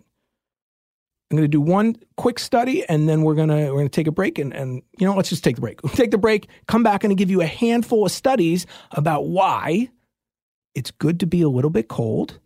I'm 1.30 1.36
going 1.36 1.44
to 1.44 1.48
do 1.48 1.60
one 1.60 1.96
quick 2.16 2.38
study 2.38 2.84
and 2.88 3.08
then 3.08 3.22
we're 3.22 3.36
going 3.36 3.48
to 3.48 3.54
we're 3.54 3.78
going 3.78 3.86
to 3.86 3.88
take 3.88 4.08
a 4.08 4.12
break 4.12 4.38
and 4.38 4.52
and 4.52 4.82
you 4.98 5.06
know 5.06 5.14
let's 5.14 5.28
just 5.28 5.44
take 5.44 5.54
the 5.54 5.60
break. 5.60 5.80
take 5.94 6.10
the 6.10 6.18
break, 6.18 6.48
come 6.66 6.82
back 6.82 7.04
and 7.04 7.16
give 7.16 7.30
you 7.30 7.40
a 7.40 7.46
handful 7.46 8.04
of 8.04 8.12
studies 8.12 8.66
about 8.92 9.26
why 9.26 9.88
it's 10.74 10.90
good 10.90 11.20
to 11.20 11.26
be 11.26 11.42
a 11.42 11.48
little 11.48 11.70
bit 11.70 11.88
cold 11.88 12.38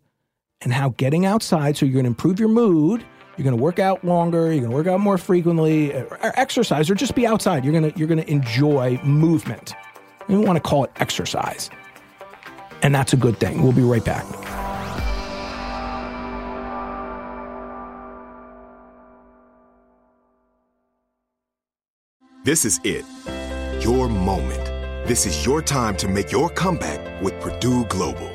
and 0.61 0.73
how 0.73 0.89
getting 0.89 1.25
outside 1.25 1.77
so 1.77 1.85
you're 1.85 1.93
going 1.93 2.05
to 2.05 2.09
improve 2.09 2.39
your 2.39 2.49
mood, 2.49 3.03
you're 3.37 3.43
going 3.43 3.57
to 3.57 3.61
work 3.61 3.79
out 3.79 4.03
longer, 4.03 4.51
you're 4.51 4.61
going 4.61 4.71
to 4.71 4.75
work 4.75 4.87
out 4.87 4.99
more 4.99 5.17
frequently, 5.17 5.93
or, 5.93 6.17
exercise 6.21 6.89
or 6.89 6.95
just 6.95 7.15
be 7.15 7.27
outside. 7.27 7.65
You're 7.65 7.73
going 7.73 7.91
to 7.91 7.97
you're 7.99 8.07
going 8.07 8.21
to 8.21 8.31
enjoy 8.31 8.99
movement. 9.03 9.73
We 10.27 10.37
want 10.37 10.57
to 10.57 10.61
call 10.61 10.85
it 10.85 10.91
exercise. 10.97 11.69
And 12.81 12.93
that's 12.93 13.13
a 13.13 13.17
good 13.17 13.39
thing. 13.39 13.63
We'll 13.63 13.71
be 13.71 13.81
right 13.81 14.03
back. 14.03 14.25
This 22.43 22.63
is 22.63 22.79
it. 22.83 23.05
Your 23.83 24.07
moment. 24.07 24.65
This 25.07 25.25
is 25.25 25.45
your 25.45 25.61
time 25.61 25.97
to 25.97 26.07
make 26.07 26.31
your 26.31 26.49
comeback 26.49 27.21
with 27.21 27.39
Purdue 27.41 27.85
Global. 27.85 28.34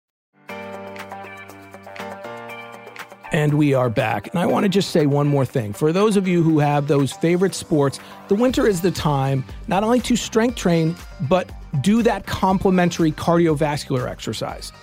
And 3.31 3.53
we 3.53 3.73
are 3.73 3.89
back. 3.89 4.27
And 4.27 4.39
I 4.39 4.45
want 4.45 4.65
to 4.65 4.69
just 4.69 4.91
say 4.91 5.05
one 5.05 5.27
more 5.27 5.45
thing. 5.45 5.71
For 5.71 5.93
those 5.93 6.17
of 6.17 6.27
you 6.27 6.43
who 6.43 6.59
have 6.59 6.87
those 6.87 7.13
favorite 7.13 7.55
sports, 7.55 7.97
the 8.27 8.35
winter 8.35 8.67
is 8.67 8.81
the 8.81 8.91
time 8.91 9.45
not 9.67 9.83
only 9.83 10.01
to 10.01 10.17
strength 10.17 10.57
train, 10.57 10.95
but 11.21 11.49
do 11.79 12.03
that 12.03 12.25
complementary 12.25 13.13
cardiovascular 13.13 14.09
exercise. 14.09 14.73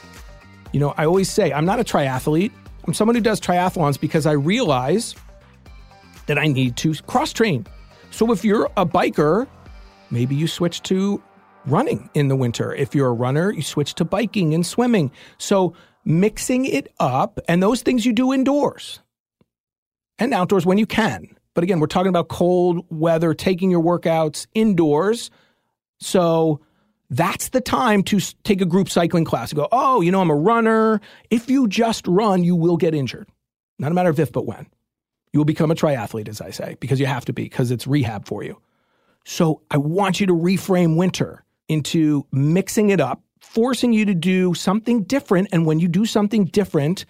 You 0.72 0.80
know, 0.80 0.94
I 0.96 1.04
always 1.04 1.28
say 1.30 1.52
I'm 1.52 1.66
not 1.66 1.78
a 1.78 1.84
triathlete. 1.84 2.52
I'm 2.86 2.94
someone 2.94 3.14
who 3.14 3.20
does 3.20 3.38
triathlons 3.38 4.00
because 4.00 4.24
I 4.24 4.32
realize 4.32 5.14
that 6.26 6.38
I 6.38 6.46
need 6.46 6.76
to 6.78 6.94
cross 6.94 7.34
train. 7.34 7.66
So 8.10 8.32
if 8.32 8.44
you're 8.46 8.70
a 8.78 8.86
biker, 8.86 9.46
maybe 10.10 10.34
you 10.34 10.48
switch 10.48 10.82
to 10.84 11.22
running 11.66 12.08
in 12.14 12.28
the 12.28 12.36
winter. 12.36 12.74
If 12.74 12.94
you're 12.94 13.08
a 13.08 13.12
runner, 13.12 13.52
you 13.52 13.60
switch 13.60 13.94
to 13.96 14.06
biking 14.06 14.54
and 14.54 14.64
swimming. 14.64 15.10
So 15.36 15.74
mixing 16.08 16.64
it 16.64 16.92
up 16.98 17.38
and 17.46 17.62
those 17.62 17.82
things 17.82 18.06
you 18.06 18.14
do 18.14 18.32
indoors 18.32 19.00
and 20.18 20.32
outdoors 20.32 20.64
when 20.64 20.78
you 20.78 20.86
can. 20.86 21.28
But 21.54 21.64
again, 21.64 21.80
we're 21.80 21.86
talking 21.86 22.08
about 22.08 22.28
cold 22.28 22.86
weather, 22.88 23.34
taking 23.34 23.70
your 23.70 23.82
workouts 23.82 24.46
indoors. 24.54 25.30
So 26.00 26.60
that's 27.10 27.50
the 27.50 27.60
time 27.60 28.02
to 28.04 28.20
take 28.42 28.60
a 28.60 28.64
group 28.64 28.88
cycling 28.88 29.24
class 29.24 29.50
and 29.50 29.56
go, 29.56 29.68
oh, 29.70 30.00
you 30.00 30.10
know, 30.10 30.20
I'm 30.20 30.30
a 30.30 30.34
runner. 30.34 31.00
If 31.30 31.50
you 31.50 31.68
just 31.68 32.06
run, 32.06 32.42
you 32.42 32.56
will 32.56 32.76
get 32.76 32.94
injured. 32.94 33.28
Not 33.78 33.92
a 33.92 33.94
matter 33.94 34.10
of 34.10 34.18
if, 34.18 34.32
but 34.32 34.46
when. 34.46 34.66
You 35.32 35.40
will 35.40 35.44
become 35.44 35.70
a 35.70 35.74
triathlete, 35.74 36.28
as 36.28 36.40
I 36.40 36.50
say, 36.50 36.76
because 36.80 36.98
you 37.00 37.06
have 37.06 37.26
to 37.26 37.34
be, 37.34 37.44
because 37.44 37.70
it's 37.70 37.86
rehab 37.86 38.26
for 38.26 38.42
you. 38.42 38.60
So 39.26 39.60
I 39.70 39.76
want 39.76 40.20
you 40.20 40.26
to 40.28 40.32
reframe 40.32 40.96
winter 40.96 41.44
into 41.68 42.26
mixing 42.32 42.88
it 42.88 43.00
up, 43.00 43.22
forcing 43.48 43.92
you 43.92 44.04
to 44.04 44.14
do 44.14 44.54
something 44.54 45.02
different. 45.04 45.48
And 45.52 45.66
when 45.66 45.80
you 45.80 45.88
do 45.88 46.04
something 46.04 46.44
different, 46.44 47.04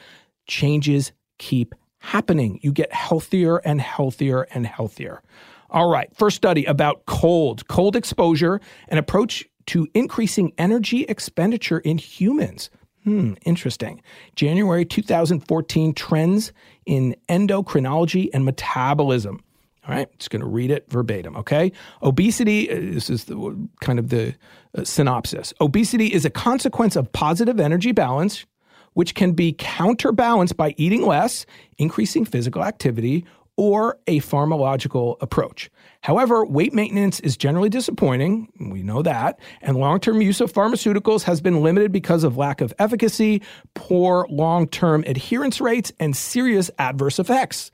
changes 0.46 1.12
keep 1.38 1.74
happening. 1.98 2.60
You 2.62 2.72
get 2.72 2.92
healthier 2.92 3.56
and 3.58 3.80
healthier 3.80 4.42
and 4.54 4.66
healthier. 4.66 5.22
All 5.70 5.90
right, 5.90 6.08
first 6.16 6.36
study 6.36 6.64
about 6.64 7.04
cold, 7.06 7.66
cold 7.68 7.96
exposure, 7.96 8.60
an 8.88 8.98
approach 8.98 9.44
to 9.66 9.86
increasing 9.94 10.52
energy 10.56 11.02
expenditure 11.02 11.80
in 11.80 11.98
humans. 11.98 12.70
Hmm, 13.04 13.34
interesting. 13.44 14.00
January 14.34 14.84
2014 14.84 15.92
trends 15.92 16.52
in 16.86 17.14
endocrinology 17.28 18.30
and 18.32 18.44
metabolism. 18.44 19.42
All 19.88 19.94
right, 19.94 20.18
just 20.18 20.30
going 20.30 20.42
to 20.42 20.46
read 20.46 20.70
it 20.70 20.84
verbatim, 20.90 21.34
okay? 21.38 21.72
Obesity, 22.02 22.70
uh, 22.70 22.74
this 22.74 23.08
is 23.08 23.24
the, 23.24 23.68
kind 23.80 23.98
of 23.98 24.10
the 24.10 24.34
uh, 24.76 24.84
synopsis. 24.84 25.54
Obesity 25.62 26.12
is 26.12 26.26
a 26.26 26.30
consequence 26.30 26.94
of 26.94 27.10
positive 27.12 27.58
energy 27.58 27.92
balance, 27.92 28.44
which 28.92 29.14
can 29.14 29.32
be 29.32 29.54
counterbalanced 29.54 30.58
by 30.58 30.74
eating 30.76 31.06
less, 31.06 31.46
increasing 31.78 32.26
physical 32.26 32.62
activity, 32.62 33.24
or 33.56 33.98
a 34.06 34.20
pharmacological 34.20 35.16
approach. 35.22 35.70
However, 36.02 36.44
weight 36.44 36.74
maintenance 36.74 37.18
is 37.20 37.38
generally 37.38 37.70
disappointing, 37.70 38.52
we 38.60 38.82
know 38.82 39.00
that, 39.02 39.40
and 39.62 39.78
long 39.78 40.00
term 40.00 40.20
use 40.20 40.42
of 40.42 40.52
pharmaceuticals 40.52 41.22
has 41.22 41.40
been 41.40 41.62
limited 41.62 41.92
because 41.92 42.24
of 42.24 42.36
lack 42.36 42.60
of 42.60 42.74
efficacy, 42.78 43.42
poor 43.72 44.26
long 44.28 44.68
term 44.68 45.02
adherence 45.06 45.62
rates, 45.62 45.92
and 45.98 46.14
serious 46.14 46.70
adverse 46.78 47.18
effects. 47.18 47.70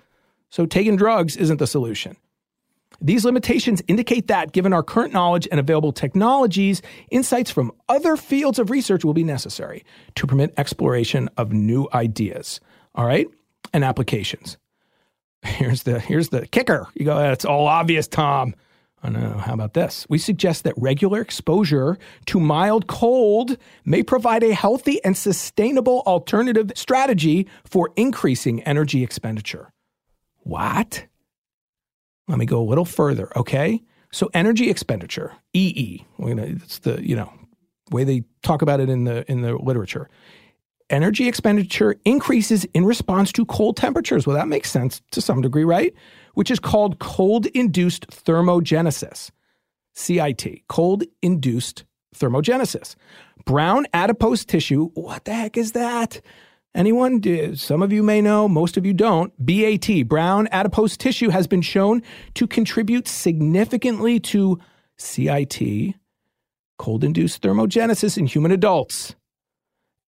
So, 0.55 0.67
taking 0.67 0.95
drugs 0.95 1.37
isn't 1.37 1.57
the 1.57 1.67
solution. 1.67 2.17
These 3.01 3.25
limitations 3.25 3.83
indicate 3.88 4.29
that, 4.29 4.53
given 4.53 4.73
our 4.73 4.85
current 4.85 5.12
knowledge 5.12 5.49
and 5.51 5.59
available 5.59 5.90
technologies, 5.90 6.81
insights 7.11 7.51
from 7.51 7.73
other 7.88 8.17
fields 8.17 8.61
of 8.61 8.71
research 8.71 9.05
will 9.05 9.14
be 9.14 9.25
necessary 9.25 9.85
to 10.14 10.29
permit 10.29 10.55
exploration 10.57 11.29
of 11.37 11.53
new 11.53 11.88
ideas. 11.93 12.61
All 12.95 13.05
right? 13.05 13.27
And 13.73 13.83
applications. 13.83 14.57
Here's 15.43 15.83
the 15.83 15.99
here's 15.99 16.29
the 16.29 16.47
kicker. 16.47 16.87
You 16.95 17.05
go, 17.05 17.19
that's 17.19 17.45
all 17.45 17.67
obvious, 17.67 18.07
Tom. 18.07 18.55
Oh 19.03 19.09
no. 19.09 19.31
how 19.38 19.55
about 19.55 19.75
this? 19.75 20.07
We 20.09 20.19
suggest 20.19 20.62
that 20.62 20.75
regular 20.77 21.21
exposure 21.21 21.99
to 22.27 22.38
mild 22.38 22.87
cold 22.87 23.57
may 23.85 24.05
provide 24.05 24.45
a 24.45 24.55
healthy 24.55 25.05
and 25.05 25.17
sustainable 25.17 26.05
alternative 26.07 26.71
strategy 26.77 27.49
for 27.64 27.90
increasing 27.97 28.62
energy 28.62 29.03
expenditure. 29.03 29.73
What? 30.44 31.07
Let 32.28 32.38
me 32.38 32.46
go 32.46 32.61
a 32.61 32.64
little 32.64 32.85
further, 32.85 33.30
okay? 33.37 33.83
So 34.12 34.30
energy 34.33 34.70
expenditure, 34.70 35.33
EE, 35.52 36.07
you 36.18 36.35
know, 36.35 36.44
it's 36.44 36.78
the, 36.78 37.07
you 37.07 37.16
know, 37.16 37.33
way 37.90 38.04
they 38.04 38.24
talk 38.42 38.62
about 38.62 38.80
it 38.80 38.88
in 38.88 39.04
the 39.04 39.30
in 39.30 39.42
the 39.42 39.57
literature 39.57 40.09
energy 40.90 41.28
expenditure 41.28 41.96
increases 42.04 42.64
in 42.66 42.85
response 42.85 43.33
to 43.33 43.44
cold 43.46 43.76
temperatures. 43.76 44.26
Well, 44.26 44.37
that 44.37 44.48
makes 44.48 44.70
sense 44.70 45.00
to 45.12 45.20
some 45.20 45.40
degree, 45.40 45.64
right? 45.64 45.94
Which 46.35 46.50
is 46.50 46.61
called 46.61 46.98
cold 46.98 47.46
induced 47.46 48.09
thermogenesis, 48.09 49.30
CIT, 49.94 50.66
cold 50.68 51.04
induced 51.22 51.85
thermogenesis. 52.14 52.96
Brown 53.44 53.87
adipose 53.92 54.44
tissue, 54.44 54.90
what 54.94 55.24
the 55.24 55.35
heck 55.35 55.57
is 55.57 55.72
that? 55.72 56.20
Anyone? 56.74 57.22
Some 57.54 57.82
of 57.82 57.92
you 57.92 58.02
may 58.02 58.20
know, 58.20 58.48
most 58.48 58.76
of 58.76 58.84
you 58.84 58.92
don't. 58.92 59.32
BAT, 59.38 60.08
brown 60.08 60.48
adipose 60.50 60.96
tissue, 60.96 61.28
has 61.28 61.46
been 61.46 61.62
shown 61.62 62.02
to 62.34 62.46
contribute 62.46 63.06
significantly 63.06 64.18
to 64.20 64.58
CIT, 64.96 65.94
cold 66.78 67.04
induced 67.04 67.42
thermogenesis 67.42 68.18
in 68.18 68.26
human 68.26 68.50
adults. 68.50 69.14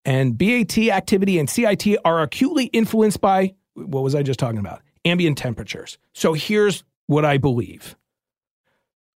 And 0.05 0.37
BAT 0.37 0.77
activity 0.79 1.39
and 1.39 1.49
CIT 1.49 1.99
are 2.05 2.23
acutely 2.23 2.67
influenced 2.67 3.21
by 3.21 3.55
what 3.75 4.03
was 4.03 4.15
I 4.15 4.23
just 4.23 4.39
talking 4.39 4.59
about? 4.59 4.83
Ambient 5.05 5.39
temperatures. 5.39 5.99
So 6.15 6.33
here's 6.33 6.83
what 7.07 7.25
I 7.25 7.39
believe 7.39 7.97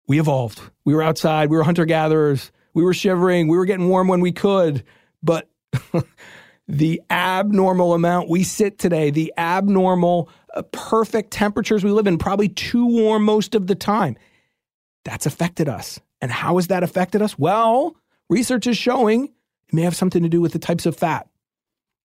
we 0.07 0.19
evolved. 0.19 0.59
We 0.85 0.93
were 0.93 1.03
outside, 1.03 1.49
we 1.49 1.57
were 1.57 1.63
hunter 1.63 1.85
gatherers, 1.85 2.51
we 2.73 2.83
were 2.83 2.93
shivering, 2.93 3.47
we 3.47 3.57
were 3.57 3.65
getting 3.65 3.88
warm 3.88 4.07
when 4.07 4.21
we 4.21 4.31
could. 4.31 4.83
But 5.21 5.49
the 6.69 7.01
abnormal 7.10 7.95
amount 7.95 8.29
we 8.29 8.43
sit 8.43 8.77
today, 8.77 9.10
the 9.10 9.34
abnormal, 9.38 10.29
uh, 10.53 10.62
perfect 10.71 11.32
temperatures 11.32 11.84
we 11.84 11.89
live 11.89 12.05
in, 12.05 12.19
probably 12.19 12.47
too 12.47 12.86
warm 12.86 13.23
most 13.23 13.55
of 13.55 13.65
the 13.65 13.73
time, 13.73 14.15
that's 15.03 15.25
affected 15.25 15.67
us. 15.67 15.99
And 16.21 16.32
how 16.32 16.58
has 16.58 16.67
that 16.67 16.84
affected 16.84 17.23
us? 17.23 17.39
Well, 17.39 17.95
research 18.29 18.67
is 18.67 18.77
showing 18.77 19.25
it 19.25 19.73
may 19.73 19.82
have 19.82 19.95
something 19.95 20.21
to 20.21 20.29
do 20.29 20.41
with 20.41 20.53
the 20.53 20.60
types 20.60 20.86
of 20.86 20.95
fat. 20.95 21.27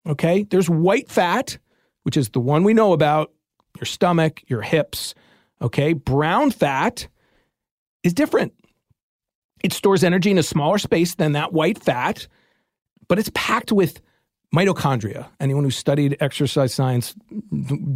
Okay, 0.07 0.43
there's 0.43 0.69
white 0.69 1.09
fat, 1.09 1.57
which 2.03 2.15
is 2.15 2.29
the 2.29 2.39
one 2.39 2.63
we 2.63 2.75
know 2.75 2.93
about 2.93 3.31
your 3.79 3.85
stomach, 3.85 4.43
your 4.45 4.61
hips. 4.61 5.15
Okay, 5.59 5.93
brown 5.93 6.51
fat 6.51 7.07
is 8.03 8.13
different. 8.13 8.53
It 9.63 9.73
stores 9.73 10.03
energy 10.03 10.29
in 10.29 10.37
a 10.37 10.43
smaller 10.43 10.77
space 10.77 11.15
than 11.15 11.31
that 11.31 11.51
white 11.51 11.79
fat, 11.79 12.27
but 13.07 13.17
it's 13.17 13.31
packed 13.33 13.71
with 13.71 14.01
mitochondria. 14.53 15.27
Anyone 15.39 15.63
who 15.63 15.71
studied 15.71 16.17
exercise 16.19 16.73
science, 16.73 17.15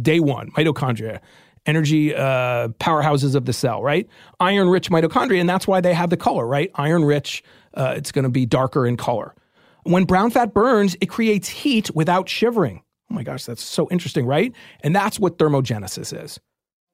day 0.02 0.20
one, 0.20 0.50
mitochondria, 0.52 1.20
energy 1.66 2.14
uh, 2.14 2.68
powerhouses 2.80 3.34
of 3.34 3.44
the 3.44 3.52
cell, 3.52 3.82
right? 3.82 4.08
Iron 4.40 4.68
rich 4.68 4.88
mitochondria, 4.90 5.40
and 5.40 5.48
that's 5.48 5.66
why 5.66 5.80
they 5.80 5.92
have 5.92 6.10
the 6.10 6.16
color, 6.16 6.46
right? 6.46 6.70
Iron 6.76 7.04
rich, 7.04 7.42
uh, 7.74 7.94
it's 7.96 8.12
going 8.12 8.22
to 8.24 8.30
be 8.30 8.46
darker 8.46 8.86
in 8.86 8.96
color. 8.96 9.34
When 9.82 10.04
brown 10.04 10.30
fat 10.30 10.54
burns, 10.54 10.96
it 11.00 11.06
creates 11.06 11.48
heat 11.48 11.90
without 11.94 12.28
shivering. 12.28 12.82
Oh 13.10 13.14
my 13.14 13.22
gosh, 13.22 13.44
that's 13.44 13.62
so 13.62 13.88
interesting, 13.90 14.26
right? 14.26 14.52
And 14.80 14.94
that's 14.94 15.20
what 15.20 15.38
thermogenesis 15.38 16.24
is. 16.24 16.40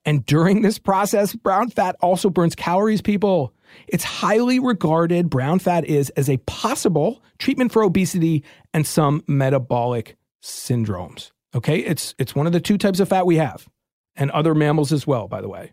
And 0.05 0.27
during 0.27 0.62
this 0.62 0.79
process, 0.79 1.35
brown 1.35 1.70
fat 1.70 1.96
also 2.01 2.29
burns 2.29 2.55
calories, 2.55 3.01
people. 3.01 3.55
It's 3.88 4.04
highly 4.04 4.58
regarded, 4.58 5.30
brown 5.30 5.58
fat 5.58 5.85
is, 5.85 6.11
as 6.11 6.28
a 6.28 6.38
possible 6.38 7.22
treatment 7.38 7.72
for 7.72 7.82
obesity 7.82 8.44
and 8.72 8.87
some 8.87 9.22
metabolic 9.26 10.16
syndromes. 10.42 11.30
Okay, 11.54 11.78
it's, 11.78 12.14
it's 12.18 12.35
one 12.35 12.46
of 12.46 12.52
the 12.52 12.61
two 12.61 12.78
types 12.78 13.00
of 13.00 13.08
fat 13.08 13.26
we 13.26 13.37
have, 13.37 13.68
and 14.16 14.30
other 14.30 14.54
mammals 14.54 14.92
as 14.92 15.06
well, 15.06 15.28
by 15.28 15.40
the 15.40 15.48
way. 15.48 15.72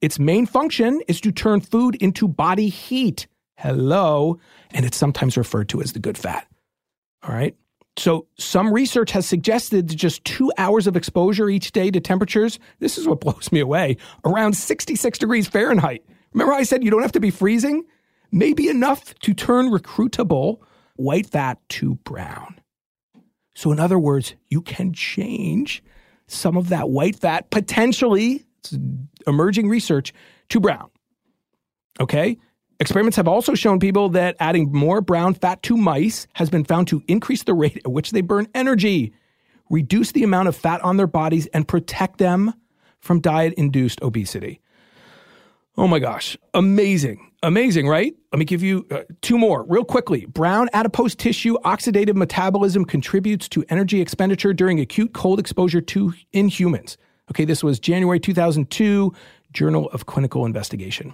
Its 0.00 0.18
main 0.18 0.46
function 0.46 1.00
is 1.08 1.20
to 1.22 1.32
turn 1.32 1.60
food 1.60 1.96
into 1.96 2.28
body 2.28 2.68
heat. 2.68 3.26
Hello. 3.56 4.38
And 4.70 4.84
it's 4.84 4.96
sometimes 4.96 5.36
referred 5.36 5.68
to 5.70 5.80
as 5.80 5.92
the 5.92 5.98
good 5.98 6.18
fat. 6.18 6.46
All 7.26 7.34
right. 7.34 7.56
So, 7.98 8.26
some 8.38 8.74
research 8.74 9.10
has 9.12 9.26
suggested 9.26 9.88
that 9.88 9.94
just 9.94 10.22
two 10.24 10.52
hours 10.58 10.86
of 10.86 10.96
exposure 10.96 11.48
each 11.48 11.72
day 11.72 11.90
to 11.90 11.98
temperatures, 11.98 12.58
this 12.78 12.98
is 12.98 13.08
what 13.08 13.20
blows 13.22 13.50
me 13.50 13.60
away, 13.60 13.96
around 14.24 14.52
66 14.52 15.18
degrees 15.18 15.48
Fahrenheit. 15.48 16.04
Remember, 16.36 16.52
I 16.52 16.64
said 16.64 16.84
you 16.84 16.90
don't 16.90 17.00
have 17.00 17.12
to 17.12 17.20
be 17.20 17.30
freezing? 17.30 17.84
Maybe 18.30 18.68
enough 18.68 19.14
to 19.20 19.32
turn 19.32 19.70
recruitable 19.70 20.58
white 20.96 21.26
fat 21.26 21.58
to 21.70 21.94
brown. 21.94 22.60
So, 23.54 23.72
in 23.72 23.80
other 23.80 23.98
words, 23.98 24.34
you 24.48 24.60
can 24.60 24.92
change 24.92 25.82
some 26.26 26.58
of 26.58 26.68
that 26.68 26.90
white 26.90 27.16
fat 27.16 27.48
potentially, 27.48 28.44
emerging 29.26 29.70
research 29.70 30.12
to 30.50 30.60
brown. 30.60 30.90
Okay? 32.00 32.36
Experiments 32.80 33.16
have 33.16 33.28
also 33.28 33.54
shown 33.54 33.80
people 33.80 34.10
that 34.10 34.36
adding 34.38 34.70
more 34.70 35.00
brown 35.00 35.32
fat 35.32 35.62
to 35.62 35.74
mice 35.74 36.26
has 36.34 36.50
been 36.50 36.64
found 36.64 36.86
to 36.88 37.02
increase 37.08 37.44
the 37.44 37.54
rate 37.54 37.78
at 37.78 37.90
which 37.90 38.10
they 38.10 38.20
burn 38.20 38.46
energy, 38.54 39.14
reduce 39.70 40.12
the 40.12 40.22
amount 40.22 40.48
of 40.48 40.56
fat 40.56 40.82
on 40.82 40.98
their 40.98 41.06
bodies, 41.06 41.46
and 41.54 41.66
protect 41.66 42.18
them 42.18 42.52
from 43.00 43.22
diet 43.22 43.54
induced 43.54 44.02
obesity. 44.02 44.60
Oh 45.78 45.86
my 45.86 45.98
gosh, 45.98 46.38
amazing. 46.54 47.30
Amazing, 47.42 47.86
right? 47.86 48.14
Let 48.32 48.38
me 48.38 48.46
give 48.46 48.62
you 48.62 48.86
uh, 48.90 49.02
two 49.20 49.36
more 49.36 49.64
real 49.68 49.84
quickly. 49.84 50.24
Brown 50.24 50.70
adipose 50.72 51.14
tissue 51.14 51.58
oxidative 51.64 52.16
metabolism 52.16 52.86
contributes 52.86 53.46
to 53.50 53.64
energy 53.68 54.00
expenditure 54.00 54.54
during 54.54 54.80
acute 54.80 55.12
cold 55.12 55.38
exposure 55.38 55.82
to 55.82 56.14
in 56.32 56.48
humans. 56.48 56.96
Okay, 57.30 57.44
this 57.44 57.62
was 57.62 57.78
January 57.78 58.18
2002, 58.18 59.12
Journal 59.52 59.90
of 59.90 60.06
Clinical 60.06 60.46
Investigation. 60.46 61.12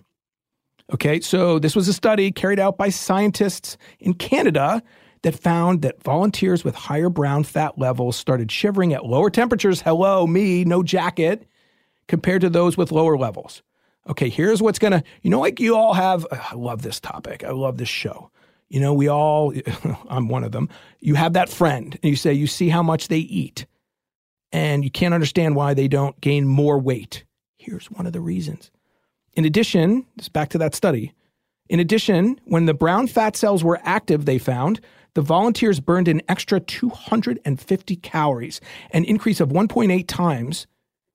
Okay, 0.94 1.20
so 1.20 1.58
this 1.58 1.74
was 1.74 1.88
a 1.88 1.92
study 1.92 2.30
carried 2.30 2.60
out 2.60 2.78
by 2.78 2.88
scientists 2.88 3.76
in 3.98 4.14
Canada 4.14 4.80
that 5.22 5.34
found 5.34 5.82
that 5.82 6.02
volunteers 6.02 6.64
with 6.64 6.74
higher 6.74 7.08
brown 7.08 7.42
fat 7.42 7.78
levels 7.78 8.16
started 8.16 8.50
shivering 8.52 8.92
at 8.92 9.06
lower 9.06 9.30
temperatures. 9.30 9.80
Hello, 9.80 10.26
me, 10.26 10.64
no 10.64 10.82
jacket, 10.84 11.48
compared 12.06 12.42
to 12.42 12.50
those 12.50 12.76
with 12.76 12.92
lower 12.92 13.16
levels. 13.16 13.62
Okay, 14.08 14.28
here's 14.28 14.60
what's 14.60 14.78
gonna, 14.78 15.02
you 15.22 15.30
know, 15.30 15.40
like 15.40 15.60
you 15.60 15.76
all 15.76 15.94
have, 15.94 16.26
I 16.32 16.54
love 16.54 16.82
this 16.82 16.98
topic. 16.98 17.44
I 17.44 17.50
love 17.50 17.78
this 17.78 17.88
show. 17.88 18.30
You 18.68 18.80
know, 18.80 18.92
we 18.92 19.08
all, 19.08 19.52
I'm 20.08 20.28
one 20.28 20.44
of 20.44 20.52
them. 20.52 20.68
You 21.00 21.14
have 21.14 21.34
that 21.34 21.48
friend 21.48 21.98
and 22.02 22.10
you 22.10 22.16
say, 22.16 22.32
you 22.32 22.46
see 22.46 22.68
how 22.68 22.82
much 22.82 23.08
they 23.08 23.18
eat 23.18 23.66
and 24.50 24.84
you 24.84 24.90
can't 24.90 25.14
understand 25.14 25.56
why 25.56 25.74
they 25.74 25.88
don't 25.88 26.20
gain 26.20 26.46
more 26.46 26.78
weight. 26.78 27.24
Here's 27.58 27.90
one 27.90 28.06
of 28.06 28.12
the 28.12 28.20
reasons 28.20 28.70
in 29.34 29.44
addition, 29.44 30.06
just 30.18 30.32
back 30.32 30.50
to 30.50 30.58
that 30.58 30.74
study. 30.74 31.12
In 31.68 31.80
addition, 31.80 32.38
when 32.44 32.66
the 32.66 32.74
brown 32.74 33.06
fat 33.06 33.36
cells 33.36 33.64
were 33.64 33.80
active, 33.82 34.24
they 34.24 34.38
found 34.38 34.80
the 35.14 35.22
volunteers 35.22 35.80
burned 35.80 36.08
an 36.08 36.22
extra 36.28 36.60
250 36.60 37.96
calories, 37.96 38.60
an 38.90 39.04
increase 39.04 39.40
of 39.40 39.50
1.8 39.50 40.06
times 40.06 40.66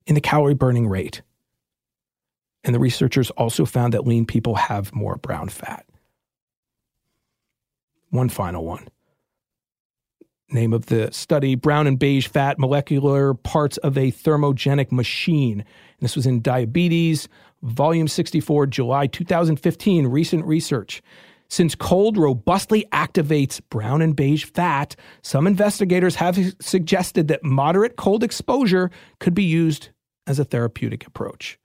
in 0.06 0.16
the 0.16 0.22
calorie 0.22 0.54
burning 0.54 0.88
rate. 0.88 1.22
And 2.64 2.76
the 2.76 2.80
researchers 2.80 3.30
also 3.32 3.66
found 3.66 3.94
that 3.94 4.06
lean 4.06 4.26
people 4.26 4.56
have 4.56 4.94
more 4.94 5.16
brown 5.18 5.50
fat. 5.50 5.86
One 8.10 8.30
final 8.30 8.66
one. 8.66 8.88
Name 10.50 10.72
of 10.72 10.86
the 10.86 11.12
study 11.12 11.56
Brown 11.56 11.88
and 11.88 12.00
beige 12.00 12.28
fat 12.28 12.58
molecular 12.58 13.34
parts 13.34 13.76
of 13.78 13.98
a 13.98 14.12
thermogenic 14.12 14.94
machine. 14.94 15.66
This 16.00 16.16
was 16.16 16.26
in 16.26 16.42
Diabetes, 16.42 17.28
Volume 17.64 18.08
64, 18.08 18.68
July 18.68 19.08
2015, 19.08 20.08
recent 20.08 20.46
research. 20.46 21.02
Since 21.50 21.76
cold 21.76 22.18
robustly 22.18 22.86
activates 22.94 23.62
brown 23.70 24.02
and 24.02 24.16
beige 24.16 24.46
fat, 24.46 24.96
some 25.22 25.48
investigators 25.48 26.16
have 26.16 26.38
suggested 26.62 27.28
that 27.28 27.44
moderate 27.44 27.96
cold 27.96 28.24
exposure 28.24 28.90
could 29.20 29.34
be 29.34 29.44
used 29.44 29.90
as 30.28 30.40
a 30.40 30.46
therapeutic 30.46 31.08
approach. 31.08 31.58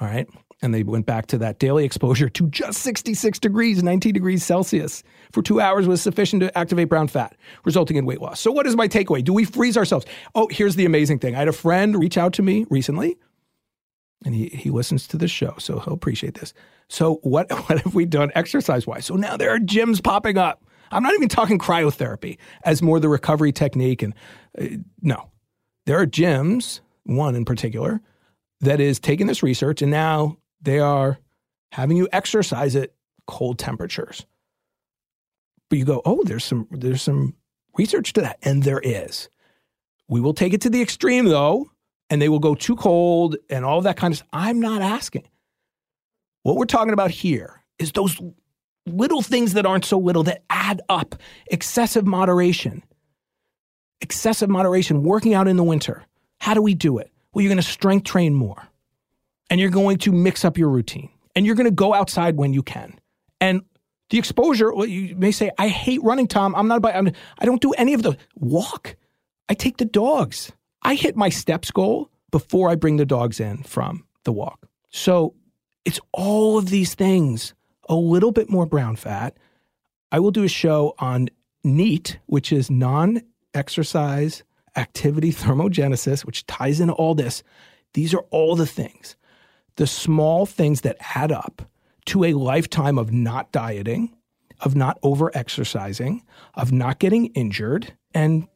All 0.00 0.08
right. 0.08 0.28
And 0.62 0.74
they 0.74 0.82
went 0.82 1.06
back 1.06 1.26
to 1.28 1.38
that 1.38 1.58
daily 1.58 1.84
exposure 1.84 2.28
to 2.28 2.48
just 2.48 2.80
66 2.82 3.38
degrees, 3.38 3.82
19 3.82 4.12
degrees 4.12 4.44
Celsius 4.44 5.02
for 5.32 5.42
two 5.42 5.60
hours 5.60 5.86
was 5.86 6.02
sufficient 6.02 6.42
to 6.42 6.58
activate 6.58 6.88
brown 6.88 7.08
fat, 7.08 7.34
resulting 7.64 7.96
in 7.96 8.04
weight 8.04 8.20
loss. 8.20 8.40
So, 8.40 8.52
what 8.52 8.66
is 8.66 8.76
my 8.76 8.86
takeaway? 8.86 9.24
Do 9.24 9.32
we 9.32 9.44
freeze 9.44 9.76
ourselves? 9.76 10.04
Oh, 10.34 10.48
here's 10.50 10.76
the 10.76 10.84
amazing 10.84 11.18
thing. 11.18 11.34
I 11.34 11.38
had 11.38 11.48
a 11.48 11.52
friend 11.52 11.98
reach 11.98 12.18
out 12.18 12.34
to 12.34 12.42
me 12.42 12.66
recently 12.68 13.16
and 14.24 14.34
he, 14.34 14.48
he 14.48 14.70
listens 14.70 15.06
to 15.08 15.16
the 15.16 15.28
show, 15.28 15.54
so 15.58 15.78
he'll 15.80 15.94
appreciate 15.94 16.34
this. 16.34 16.52
So 16.88 17.20
what 17.22 17.50
what 17.68 17.80
have 17.80 17.94
we 17.94 18.04
done 18.04 18.30
exercise 18.34 18.86
wise? 18.86 19.06
So 19.06 19.16
now 19.16 19.36
there 19.36 19.50
are 19.50 19.58
gyms 19.58 20.02
popping 20.02 20.38
up. 20.38 20.62
I'm 20.92 21.02
not 21.02 21.14
even 21.14 21.28
talking 21.28 21.58
cryotherapy 21.58 22.38
as 22.64 22.82
more 22.82 22.98
the 22.98 23.08
recovery 23.08 23.52
technique, 23.52 24.02
and 24.02 24.14
uh, 24.60 24.66
no, 25.00 25.30
there 25.86 25.98
are 25.98 26.06
gyms, 26.06 26.80
one 27.04 27.36
in 27.36 27.44
particular, 27.44 28.00
that 28.60 28.80
is 28.80 28.98
taking 28.98 29.26
this 29.26 29.42
research 29.42 29.82
and 29.82 29.90
now 29.90 30.36
they 30.60 30.78
are 30.78 31.18
having 31.72 31.96
you 31.96 32.08
exercise 32.12 32.76
at 32.76 32.90
cold 33.26 33.58
temperatures. 33.58 34.26
But 35.68 35.78
you 35.78 35.84
go, 35.84 36.02
oh, 36.04 36.22
there's 36.24 36.44
some 36.44 36.66
there's 36.70 37.02
some 37.02 37.34
research 37.76 38.12
to 38.14 38.20
that, 38.22 38.38
and 38.42 38.62
there 38.62 38.80
is. 38.80 39.28
We 40.08 40.20
will 40.20 40.34
take 40.34 40.52
it 40.52 40.60
to 40.62 40.70
the 40.70 40.82
extreme 40.82 41.26
though 41.26 41.70
and 42.10 42.20
they 42.20 42.28
will 42.28 42.40
go 42.40 42.54
too 42.54 42.76
cold 42.76 43.36
and 43.48 43.64
all 43.64 43.80
that 43.82 43.96
kind 43.96 44.12
of. 44.12 44.22
I'm 44.32 44.60
not 44.60 44.82
asking. 44.82 45.28
What 46.42 46.56
we're 46.56 46.64
talking 46.64 46.92
about 46.92 47.10
here 47.10 47.62
is 47.78 47.92
those 47.92 48.20
little 48.86 49.22
things 49.22 49.52
that 49.54 49.64
aren't 49.64 49.84
so 49.84 49.98
little 49.98 50.24
that 50.24 50.42
add 50.50 50.82
up. 50.88 51.14
Excessive 51.50 52.06
moderation. 52.06 52.82
Excessive 54.00 54.48
moderation, 54.48 55.04
working 55.04 55.34
out 55.34 55.46
in 55.46 55.56
the 55.56 55.62
winter. 55.62 56.02
How 56.40 56.54
do 56.54 56.62
we 56.62 56.74
do 56.74 56.98
it? 56.98 57.12
Well, 57.32 57.42
you're 57.42 57.50
going 57.50 57.62
to 57.62 57.62
strength 57.62 58.04
train 58.04 58.34
more 58.34 58.68
and 59.48 59.60
you're 59.60 59.70
going 59.70 59.98
to 59.98 60.12
mix 60.12 60.44
up 60.44 60.58
your 60.58 60.68
routine 60.68 61.10
and 61.34 61.46
you're 61.46 61.54
going 61.54 61.66
to 61.66 61.70
go 61.70 61.94
outside 61.94 62.36
when 62.36 62.52
you 62.52 62.62
can. 62.62 62.98
And 63.40 63.62
the 64.10 64.18
exposure, 64.18 64.72
well, 64.72 64.86
you 64.86 65.14
may 65.16 65.30
say, 65.30 65.50
I 65.58 65.68
hate 65.68 66.02
running, 66.02 66.26
Tom. 66.26 66.54
I'm 66.56 66.68
not 66.68 66.78
about, 66.78 66.96
I'm, 66.96 67.12
I 67.38 67.44
don't 67.44 67.62
do 67.62 67.72
any 67.72 67.94
of 67.94 68.02
the 68.02 68.16
walk. 68.34 68.96
I 69.48 69.54
take 69.54 69.76
the 69.76 69.84
dogs. 69.84 70.52
I 70.82 70.94
hit 70.94 71.16
my 71.16 71.28
steps 71.28 71.70
goal 71.70 72.10
before 72.30 72.70
I 72.70 72.74
bring 72.74 72.96
the 72.96 73.06
dogs 73.06 73.40
in 73.40 73.62
from 73.62 74.04
the 74.24 74.32
walk. 74.32 74.68
So 74.90 75.34
it's 75.84 76.00
all 76.12 76.58
of 76.58 76.68
these 76.70 76.94
things, 76.94 77.54
a 77.88 77.94
little 77.94 78.32
bit 78.32 78.50
more 78.50 78.66
brown 78.66 78.96
fat. 78.96 79.36
I 80.12 80.18
will 80.18 80.30
do 80.30 80.44
a 80.44 80.48
show 80.48 80.94
on 80.98 81.28
NEAT, 81.62 82.18
which 82.26 82.52
is 82.52 82.70
non 82.70 83.22
exercise 83.54 84.42
activity 84.76 85.32
thermogenesis, 85.32 86.24
which 86.24 86.46
ties 86.46 86.80
into 86.80 86.94
all 86.94 87.14
this. 87.14 87.42
These 87.94 88.14
are 88.14 88.24
all 88.30 88.56
the 88.56 88.66
things, 88.66 89.16
the 89.76 89.86
small 89.86 90.46
things 90.46 90.82
that 90.82 90.96
add 91.14 91.32
up 91.32 91.62
to 92.06 92.24
a 92.24 92.34
lifetime 92.34 92.98
of 92.98 93.12
not 93.12 93.52
dieting, 93.52 94.16
of 94.60 94.76
not 94.76 94.98
over 95.02 95.30
exercising, 95.34 96.22
of 96.54 96.72
not 96.72 96.98
getting 96.98 97.26
injured, 97.26 97.94
and 98.14 98.46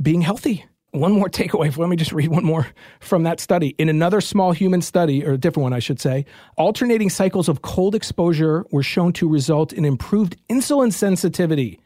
being 0.00 0.22
healthy 0.22 0.64
one 0.92 1.12
more 1.12 1.28
takeaway. 1.28 1.76
Let 1.76 1.88
me 1.88 1.96
just 1.96 2.12
read 2.12 2.28
one 2.28 2.44
more 2.44 2.66
from 3.00 3.22
that 3.22 3.40
study. 3.40 3.74
In 3.78 3.88
another 3.88 4.20
small 4.20 4.52
human 4.52 4.82
study, 4.82 5.24
or 5.24 5.32
a 5.32 5.38
different 5.38 5.64
one, 5.64 5.72
I 5.72 5.78
should 5.78 6.00
say, 6.00 6.26
alternating 6.56 7.10
cycles 7.10 7.48
of 7.48 7.62
cold 7.62 7.94
exposure 7.94 8.64
were 8.70 8.82
shown 8.82 9.12
to 9.14 9.28
result 9.28 9.72
in 9.72 9.84
improved 9.84 10.36
insulin 10.48 10.92
sensitivity. 10.92 11.80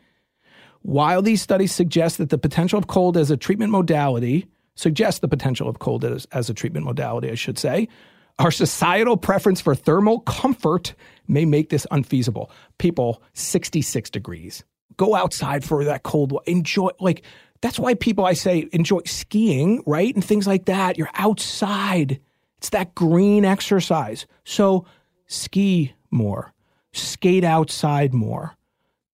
While 0.84 1.22
these 1.22 1.40
studies 1.40 1.72
suggest 1.72 2.18
that 2.18 2.28
the 2.28 2.36
potential 2.36 2.78
of 2.78 2.88
cold 2.88 3.16
as 3.16 3.30
a 3.30 3.38
treatment 3.38 3.72
modality, 3.72 4.46
suggest 4.74 5.22
the 5.22 5.28
potential 5.28 5.66
of 5.66 5.78
cold 5.78 6.04
as, 6.04 6.26
as 6.30 6.50
a 6.50 6.54
treatment 6.54 6.84
modality, 6.84 7.30
I 7.30 7.36
should 7.36 7.58
say, 7.58 7.88
our 8.38 8.50
societal 8.50 9.16
preference 9.16 9.62
for 9.62 9.74
thermal 9.74 10.20
comfort 10.20 10.94
may 11.26 11.46
make 11.46 11.70
this 11.70 11.86
unfeasible. 11.90 12.50
People, 12.76 13.22
66 13.32 14.10
degrees. 14.10 14.62
Go 14.98 15.14
outside 15.14 15.64
for 15.64 15.84
that 15.84 16.02
cold. 16.02 16.38
Enjoy, 16.46 16.90
like, 17.00 17.24
that's 17.62 17.78
why 17.78 17.94
people 17.94 18.26
I 18.26 18.34
say 18.34 18.68
enjoy 18.72 19.00
skiing, 19.06 19.82
right? 19.86 20.14
And 20.14 20.22
things 20.22 20.46
like 20.46 20.66
that. 20.66 20.98
You're 20.98 21.08
outside. 21.14 22.20
It's 22.58 22.68
that 22.70 22.94
green 22.94 23.46
exercise. 23.46 24.26
So 24.44 24.84
ski 25.28 25.94
more, 26.10 26.52
skate 26.92 27.42
outside 27.42 28.12
more. 28.12 28.54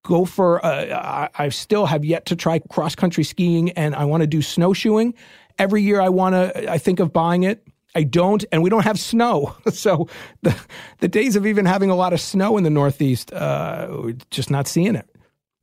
Go 0.03 0.25
for, 0.25 0.65
uh, 0.65 1.29
I 1.35 1.49
still 1.51 1.87
have 1.87 2.05
yet 2.05 2.27
to 2.27 2.37
try 2.37 2.59
cross 2.71 2.95
country 2.95 3.25
skiing 3.25 3.71
and 3.73 3.95
I 3.95 4.05
want 4.05 4.23
to 4.23 4.27
do 4.27 4.41
snowshoeing. 4.41 5.15
Every 5.59 5.83
year 5.83 6.01
I 6.01 6.09
want 6.09 6.35
to, 6.35 6.71
I 6.71 6.79
think 6.79 7.01
of 7.01 7.13
buying 7.13 7.43
it. 7.43 7.67
I 7.95 8.05
don't, 8.05 8.45
and 8.53 8.63
we 8.63 8.71
don't 8.71 8.85
have 8.85 8.99
snow. 8.99 9.55
So 9.73 10.09
the, 10.43 10.57
the 10.99 11.09
days 11.09 11.37
of 11.37 11.45
even 11.47 11.67
having 11.67 11.91
a 11.91 11.97
lot 11.97 12.13
of 12.13 12.21
snow 12.21 12.57
in 12.57 12.65
the 12.65 12.71
Northeast, 12.71 13.33
uh, 13.33 14.13
just 14.31 14.51
not 14.51 14.67
seeing 14.67 14.95
it. 14.95 15.09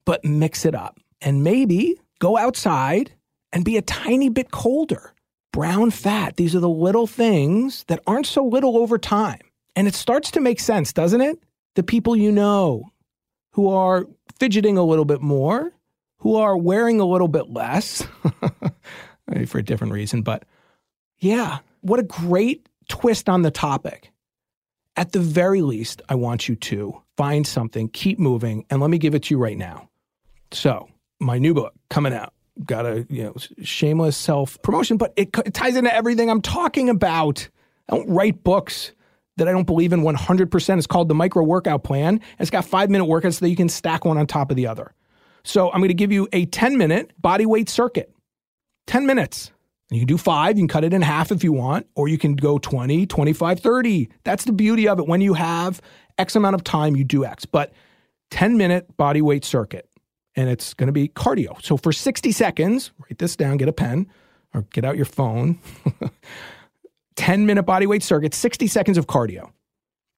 But 0.06 0.24
mix 0.24 0.66
it 0.66 0.76
up. 0.76 1.00
And 1.20 1.44
maybe 1.44 1.98
Go 2.20 2.38
outside 2.38 3.12
and 3.54 3.64
be 3.64 3.78
a 3.78 3.82
tiny 3.82 4.30
bit 4.30 4.52
colder. 4.52 5.14
Brown 5.54 5.92
fat, 5.92 6.36
these 6.36 6.56
are 6.56 6.60
the 6.60 6.70
little 6.70 7.08
things 7.08 7.84
that 7.88 8.02
aren't 8.08 8.26
so 8.26 8.44
little 8.46 8.78
over 8.78 8.98
time. 8.98 9.40
And 9.76 9.88
it 9.88 9.96
starts 9.96 10.32
to 10.32 10.42
make 10.42 10.60
sense, 10.60 10.94
doesn't 10.94 11.22
it? 11.22 11.40
The 11.76 11.84
people 11.84 12.16
you 12.16 12.32
know 12.32 12.92
who 13.52 13.70
are 13.70 14.06
fidgeting 14.38 14.78
a 14.78 14.84
little 14.84 15.06
bit 15.06 15.22
more, 15.22 15.74
who 16.20 16.36
are 16.36 16.58
wearing 16.58 17.00
a 17.00 17.06
little 17.06 17.28
bit 17.28 17.50
less 17.50 18.06
for 19.48 19.58
a 19.60 19.64
different 19.64 19.94
reason. 19.94 20.22
But 20.22 20.46
yeah, 21.20 21.60
what 21.82 22.00
a 22.00 22.04
great 22.04 22.68
twist 22.88 23.30
on 23.30 23.42
the 23.42 23.52
topic. 23.52 24.12
At 24.96 25.12
the 25.12 25.20
very 25.20 25.62
least, 25.62 26.02
I 26.10 26.16
want 26.16 26.50
you 26.50 26.56
to 26.56 27.02
find 27.18 27.46
something, 27.46 27.90
keep 27.90 28.18
moving, 28.18 28.66
and 28.70 28.82
let 28.82 28.90
me 28.90 28.98
give 28.98 29.14
it 29.14 29.24
to 29.24 29.36
you 29.36 29.38
right 29.38 29.58
now. 29.58 29.90
So, 30.52 30.90
my 31.20 31.38
new 31.38 31.54
book 31.54 31.74
coming 31.90 32.14
out. 32.14 32.34
Got 32.66 32.88
a 32.88 33.06
you 33.08 33.24
know 33.24 33.36
shameless 33.62 34.18
self 34.18 34.60
promotion, 34.64 34.98
but 34.98 35.14
it, 35.16 35.30
it 35.46 35.54
ties 35.54 35.76
into 35.76 35.94
everything 35.94 36.32
I'm 36.32 36.42
talking 36.42 36.90
about. 36.90 37.48
I 37.88 37.96
don't 37.96 38.10
write 38.10 38.44
books 38.44 38.94
that 39.38 39.48
I 39.48 39.52
don't 39.52 39.66
believe 39.66 39.94
in 39.94 40.02
100%. 40.02 40.78
It's 40.78 40.88
called 40.88 41.08
the 41.08 41.16
micro 41.16 41.44
workout 41.44 41.84
plan. 41.84 42.20
It's 42.40 42.50
got 42.50 42.66
five 42.66 42.90
minute 42.90 43.06
workouts 43.06 43.36
so 43.36 43.46
that 43.46 43.50
you 43.50 43.56
can 43.56 43.70
stack 43.70 44.06
one 44.06 44.18
on 44.18 44.28
top 44.28 44.52
of 44.52 44.58
the 44.58 44.68
other. 44.68 44.94
So 45.44 45.72
I'm 45.72 45.80
going 45.80 45.90
to 45.90 45.94
give 45.94 46.12
you 46.12 46.28
a 46.34 46.46
10 46.46 46.78
minute 46.78 47.14
body 47.20 47.46
weight 47.46 47.70
circuit. 47.70 48.14
10 48.88 49.06
minutes. 49.06 49.52
You 49.90 50.00
can 50.00 50.08
do 50.08 50.18
five, 50.18 50.58
you 50.58 50.64
can 50.64 50.68
cut 50.68 50.84
it 50.84 50.94
in 50.94 51.02
half 51.02 51.32
if 51.32 51.46
you 51.46 51.54
want, 51.54 51.88
or 51.96 52.10
you 52.10 52.18
can 52.18 52.36
go 52.36 52.58
20, 52.58 53.06
25, 53.06 53.60
30. 53.60 54.10
That's 54.26 54.44
the 54.44 54.52
beauty 54.52 54.88
of 54.88 55.00
it. 55.00 55.08
When 55.08 55.22
you 55.22 55.34
have 55.34 55.82
X 56.18 56.36
amount 56.36 56.56
of 56.56 56.64
time, 56.66 56.98
you 56.98 57.06
do 57.06 57.24
X. 57.24 57.46
But 57.46 57.72
10 58.32 58.58
minute 58.58 58.98
body 58.98 59.22
weight 59.22 59.46
circuit, 59.46 59.90
and 60.36 60.50
it's 60.50 60.74
going 60.74 60.88
to 60.88 60.94
be 60.94 61.08
cardio. 61.08 61.64
So 61.64 61.78
for 61.78 61.94
60 61.94 62.34
seconds, 62.34 62.92
write 63.00 63.18
this 63.18 63.38
down, 63.38 63.56
get 63.56 63.70
a 63.70 63.74
pen 63.74 64.08
or 64.54 64.64
get 64.74 64.84
out 64.84 64.98
your 64.98 65.06
phone. 65.06 65.60
10 67.18 67.46
minute 67.46 67.64
body 67.64 67.86
weight 67.86 68.04
circuit, 68.04 68.34
60 68.34 68.68
seconds 68.68 68.98
of 68.98 69.08
cardio. 69.08 69.52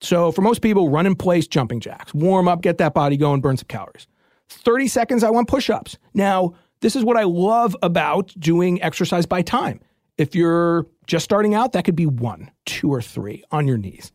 So 0.02 0.32
for 0.32 0.42
most 0.42 0.62
people, 0.62 0.90
run 0.90 1.06
in 1.06 1.16
place, 1.16 1.48
jumping 1.48 1.80
jacks, 1.80 2.14
warm 2.14 2.48
up, 2.48 2.62
get 2.62 2.78
that 2.78 2.94
body 2.94 3.18
going, 3.18 3.42
burn 3.42 3.58
some 3.58 3.68
calories. 3.68 4.08
30 4.50 4.88
seconds, 4.88 5.24
I 5.24 5.30
want 5.30 5.48
push 5.48 5.70
ups. 5.70 5.98
Now, 6.14 6.54
this 6.82 6.96
is 6.96 7.04
what 7.04 7.18
I 7.18 7.24
love 7.24 7.76
about 7.82 8.34
doing 8.40 8.82
exercise 8.82 9.26
by 9.26 9.42
time. 9.42 9.82
If 10.18 10.36
you're 10.36 10.86
just 11.08 11.26
starting 11.26 11.54
out, 11.54 11.74
that 11.74 11.86
could 11.86 11.96
be 11.96 12.06
one, 12.06 12.52
two, 12.66 12.92
or 12.92 13.02
three 13.02 13.44
on 13.52 13.68
your 13.68 13.78
knees. 13.78 14.12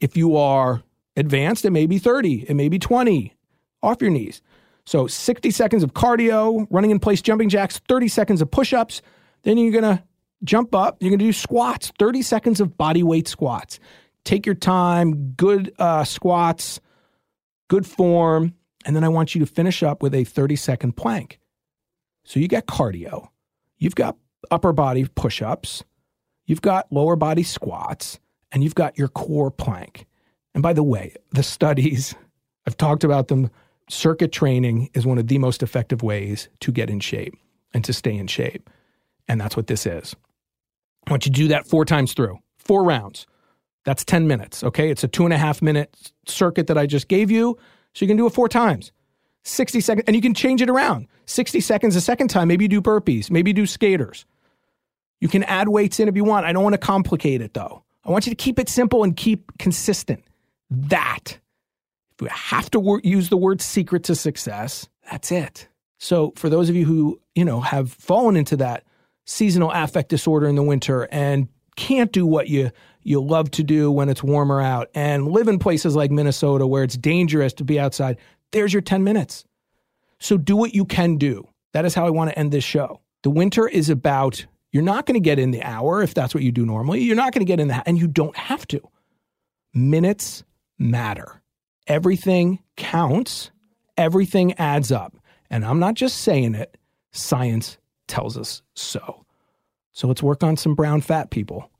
If 0.00 0.16
you 0.16 0.36
are 0.36 0.82
advanced, 1.16 1.64
it 1.64 1.70
may 1.70 1.86
be 1.86 1.98
30, 1.98 2.46
it 2.48 2.54
may 2.54 2.68
be 2.68 2.78
20 2.78 3.34
off 3.82 4.00
your 4.00 4.10
knees. 4.10 4.42
So 4.86 5.06
60 5.06 5.50
seconds 5.50 5.82
of 5.82 5.94
cardio, 5.94 6.66
running 6.70 6.90
in 6.90 6.98
place 6.98 7.22
jumping 7.22 7.48
jacks, 7.48 7.80
30 7.88 8.08
seconds 8.08 8.42
of 8.42 8.50
push 8.50 8.72
ups. 8.72 9.02
Then 9.42 9.56
you're 9.56 9.72
going 9.72 9.96
to 9.96 10.02
jump 10.44 10.74
up. 10.74 10.96
You're 11.00 11.10
going 11.10 11.18
to 11.18 11.24
do 11.24 11.32
squats, 11.32 11.92
30 11.98 12.22
seconds 12.22 12.60
of 12.60 12.76
body 12.76 13.02
weight 13.02 13.28
squats. 13.28 13.78
Take 14.24 14.46
your 14.46 14.54
time, 14.54 15.32
good 15.32 15.72
uh, 15.78 16.04
squats, 16.04 16.80
good 17.68 17.86
form. 17.86 18.54
And 18.84 18.96
then 18.96 19.04
I 19.04 19.08
want 19.08 19.34
you 19.34 19.40
to 19.40 19.46
finish 19.46 19.82
up 19.82 20.02
with 20.02 20.14
a 20.14 20.24
30 20.24 20.56
second 20.56 20.96
plank. 20.96 21.38
So 22.24 22.40
you 22.40 22.48
got 22.48 22.66
cardio, 22.66 23.28
you've 23.78 23.94
got 23.94 24.16
upper 24.50 24.72
body 24.72 25.06
push 25.14 25.42
ups, 25.42 25.82
you've 26.46 26.62
got 26.62 26.92
lower 26.92 27.16
body 27.16 27.42
squats, 27.42 28.18
and 28.52 28.62
you've 28.62 28.74
got 28.74 28.98
your 28.98 29.08
core 29.08 29.50
plank. 29.50 30.06
And 30.54 30.62
by 30.62 30.72
the 30.72 30.82
way, 30.82 31.14
the 31.32 31.42
studies, 31.42 32.14
I've 32.66 32.76
talked 32.76 33.04
about 33.04 33.28
them. 33.28 33.50
Circuit 33.88 34.30
training 34.30 34.90
is 34.94 35.04
one 35.04 35.18
of 35.18 35.26
the 35.26 35.38
most 35.38 35.62
effective 35.62 36.02
ways 36.02 36.48
to 36.60 36.70
get 36.70 36.90
in 36.90 37.00
shape 37.00 37.34
and 37.74 37.84
to 37.84 37.92
stay 37.92 38.16
in 38.16 38.28
shape. 38.28 38.70
And 39.26 39.40
that's 39.40 39.56
what 39.56 39.66
this 39.66 39.84
is. 39.84 40.14
I 41.10 41.12
want 41.12 41.26
you 41.26 41.32
to 41.32 41.36
do 41.36 41.48
that 41.48 41.66
four 41.66 41.84
times 41.84 42.12
through, 42.12 42.38
four 42.56 42.84
rounds. 42.84 43.26
That's 43.84 44.04
10 44.04 44.28
minutes. 44.28 44.62
Okay. 44.62 44.90
It's 44.90 45.02
a 45.02 45.08
two 45.08 45.24
and 45.24 45.34
a 45.34 45.38
half 45.38 45.60
minute 45.60 46.12
circuit 46.26 46.68
that 46.68 46.78
I 46.78 46.86
just 46.86 47.08
gave 47.08 47.30
you. 47.30 47.58
So 47.94 48.04
you 48.04 48.08
can 48.08 48.16
do 48.16 48.26
it 48.26 48.32
four 48.32 48.48
times. 48.48 48.92
60 49.42 49.80
seconds, 49.80 50.04
and 50.06 50.14
you 50.14 50.22
can 50.22 50.34
change 50.34 50.62
it 50.62 50.70
around. 50.70 51.08
60 51.26 51.60
seconds 51.60 51.96
a 51.96 52.00
second 52.00 52.28
time. 52.28 52.46
Maybe 52.46 52.64
you 52.64 52.68
do 52.68 52.80
burpees, 52.80 53.30
maybe 53.30 53.50
you 53.50 53.54
do 53.54 53.66
skaters. 53.66 54.24
You 55.20 55.28
can 55.28 55.42
add 55.44 55.68
weights 55.68 55.98
in 55.98 56.08
if 56.08 56.16
you 56.16 56.24
want. 56.24 56.46
I 56.46 56.52
don't 56.52 56.62
want 56.62 56.74
to 56.74 56.78
complicate 56.78 57.40
it 57.40 57.54
though. 57.54 57.84
I 58.04 58.10
want 58.10 58.26
you 58.26 58.30
to 58.30 58.36
keep 58.36 58.58
it 58.58 58.68
simple 58.68 59.02
and 59.02 59.16
keep 59.16 59.58
consistent. 59.58 60.24
That, 60.70 61.38
if 62.12 62.20
you 62.22 62.28
have 62.28 62.70
to 62.70 62.80
wor- 62.80 63.00
use 63.02 63.28
the 63.28 63.36
word 63.36 63.60
secret 63.60 64.04
to 64.04 64.14
success, 64.14 64.88
that's 65.10 65.32
it. 65.32 65.68
So 65.98 66.32
for 66.36 66.48
those 66.48 66.68
of 66.68 66.76
you 66.76 66.84
who, 66.84 67.20
you 67.34 67.44
know, 67.44 67.60
have 67.60 67.92
fallen 67.92 68.36
into 68.36 68.56
that 68.58 68.84
seasonal 69.24 69.70
affect 69.72 70.08
disorder 70.08 70.46
in 70.46 70.56
the 70.56 70.62
winter 70.62 71.08
and 71.10 71.48
can't 71.76 72.12
do 72.12 72.26
what 72.26 72.48
you 72.48 72.70
you 73.02 73.20
love 73.22 73.50
to 73.52 73.62
do 73.62 73.90
when 73.90 74.08
it's 74.08 74.22
warmer 74.22 74.60
out 74.60 74.90
and 74.94 75.28
live 75.28 75.48
in 75.48 75.58
places 75.58 75.96
like 75.96 76.10
Minnesota 76.10 76.66
where 76.66 76.84
it's 76.84 76.96
dangerous 76.98 77.52
to 77.54 77.64
be 77.64 77.80
outside, 77.80 78.18
there's 78.50 78.72
your 78.72 78.82
10 78.82 79.02
minutes. 79.02 79.44
So 80.18 80.36
do 80.36 80.54
what 80.54 80.74
you 80.74 80.84
can 80.84 81.16
do. 81.16 81.48
That 81.72 81.86
is 81.86 81.94
how 81.94 82.06
I 82.06 82.10
want 82.10 82.30
to 82.30 82.38
end 82.38 82.52
this 82.52 82.64
show. 82.64 83.00
The 83.22 83.30
winter 83.30 83.66
is 83.66 83.88
about 83.88 84.44
you're 84.72 84.82
not 84.82 85.06
going 85.06 85.14
to 85.14 85.24
get 85.24 85.38
in 85.38 85.50
the 85.50 85.62
hour 85.62 86.02
if 86.02 86.14
that's 86.14 86.34
what 86.34 86.44
you 86.44 86.52
do 86.52 86.66
normally. 86.66 87.00
You're 87.00 87.16
not 87.16 87.32
going 87.32 87.44
to 87.44 87.50
get 87.50 87.60
in 87.60 87.68
that 87.68 87.84
and 87.86 87.98
you 87.98 88.06
don't 88.06 88.36
have 88.36 88.66
to. 88.68 88.80
Minutes 89.72 90.44
matter. 90.78 91.42
Everything 91.86 92.60
counts. 92.76 93.50
Everything 93.96 94.52
adds 94.54 94.92
up. 94.92 95.16
And 95.48 95.64
I'm 95.64 95.80
not 95.80 95.94
just 95.94 96.18
saying 96.18 96.54
it. 96.54 96.76
Science 97.12 97.78
tells 98.10 98.36
us 98.36 98.62
so. 98.74 99.24
So 99.92 100.08
let's 100.08 100.22
work 100.22 100.42
on 100.42 100.56
some 100.56 100.74
brown 100.74 101.00
fat 101.00 101.30
people. 101.30 101.70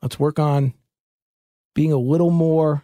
Let's 0.00 0.18
work 0.18 0.38
on 0.38 0.72
being 1.74 1.92
a 1.92 1.98
little 1.98 2.30
more, 2.30 2.82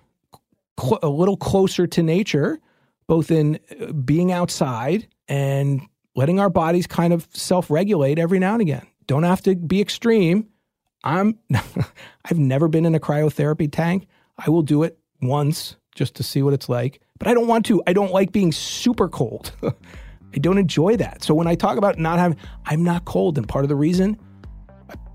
a 1.02 1.08
little 1.08 1.36
closer 1.36 1.86
to 1.86 2.02
nature, 2.02 2.58
both 3.06 3.30
in 3.30 3.58
uh, 3.80 3.92
being 3.92 4.32
outside 4.32 5.08
and 5.28 5.82
letting 6.14 6.40
our 6.40 6.50
bodies 6.50 6.86
kind 6.86 7.12
of 7.12 7.28
self 7.32 7.70
regulate 7.70 8.18
every 8.18 8.38
now 8.38 8.52
and 8.52 8.62
again. 8.62 8.86
Don't 9.06 9.22
have 9.22 9.42
to 9.42 9.54
be 9.54 9.80
extreme. 9.80 10.48
I'm, 11.04 11.38
I've 12.24 12.38
never 12.38 12.68
been 12.68 12.84
in 12.84 12.94
a 12.94 13.00
cryotherapy 13.00 13.70
tank. 13.70 14.06
I 14.36 14.50
will 14.50 14.62
do 14.62 14.82
it 14.82 14.98
once 15.22 15.76
just 15.94 16.14
to 16.16 16.22
see 16.22 16.42
what 16.42 16.54
it's 16.54 16.68
like, 16.68 17.00
but 17.18 17.28
I 17.28 17.34
don't 17.34 17.48
want 17.48 17.66
to. 17.66 17.82
I 17.86 17.92
don't 17.92 18.12
like 18.12 18.30
being 18.30 18.52
super 18.52 19.08
cold. 19.08 19.52
I 20.34 20.38
don't 20.38 20.58
enjoy 20.58 20.96
that. 20.96 21.22
So 21.22 21.34
when 21.34 21.46
I 21.46 21.54
talk 21.54 21.78
about 21.78 21.98
not 21.98 22.18
having, 22.18 22.38
I'm 22.66 22.84
not 22.84 23.04
cold. 23.04 23.38
And 23.38 23.48
part 23.48 23.64
of 23.64 23.68
the 23.68 23.76
reason, 23.76 24.18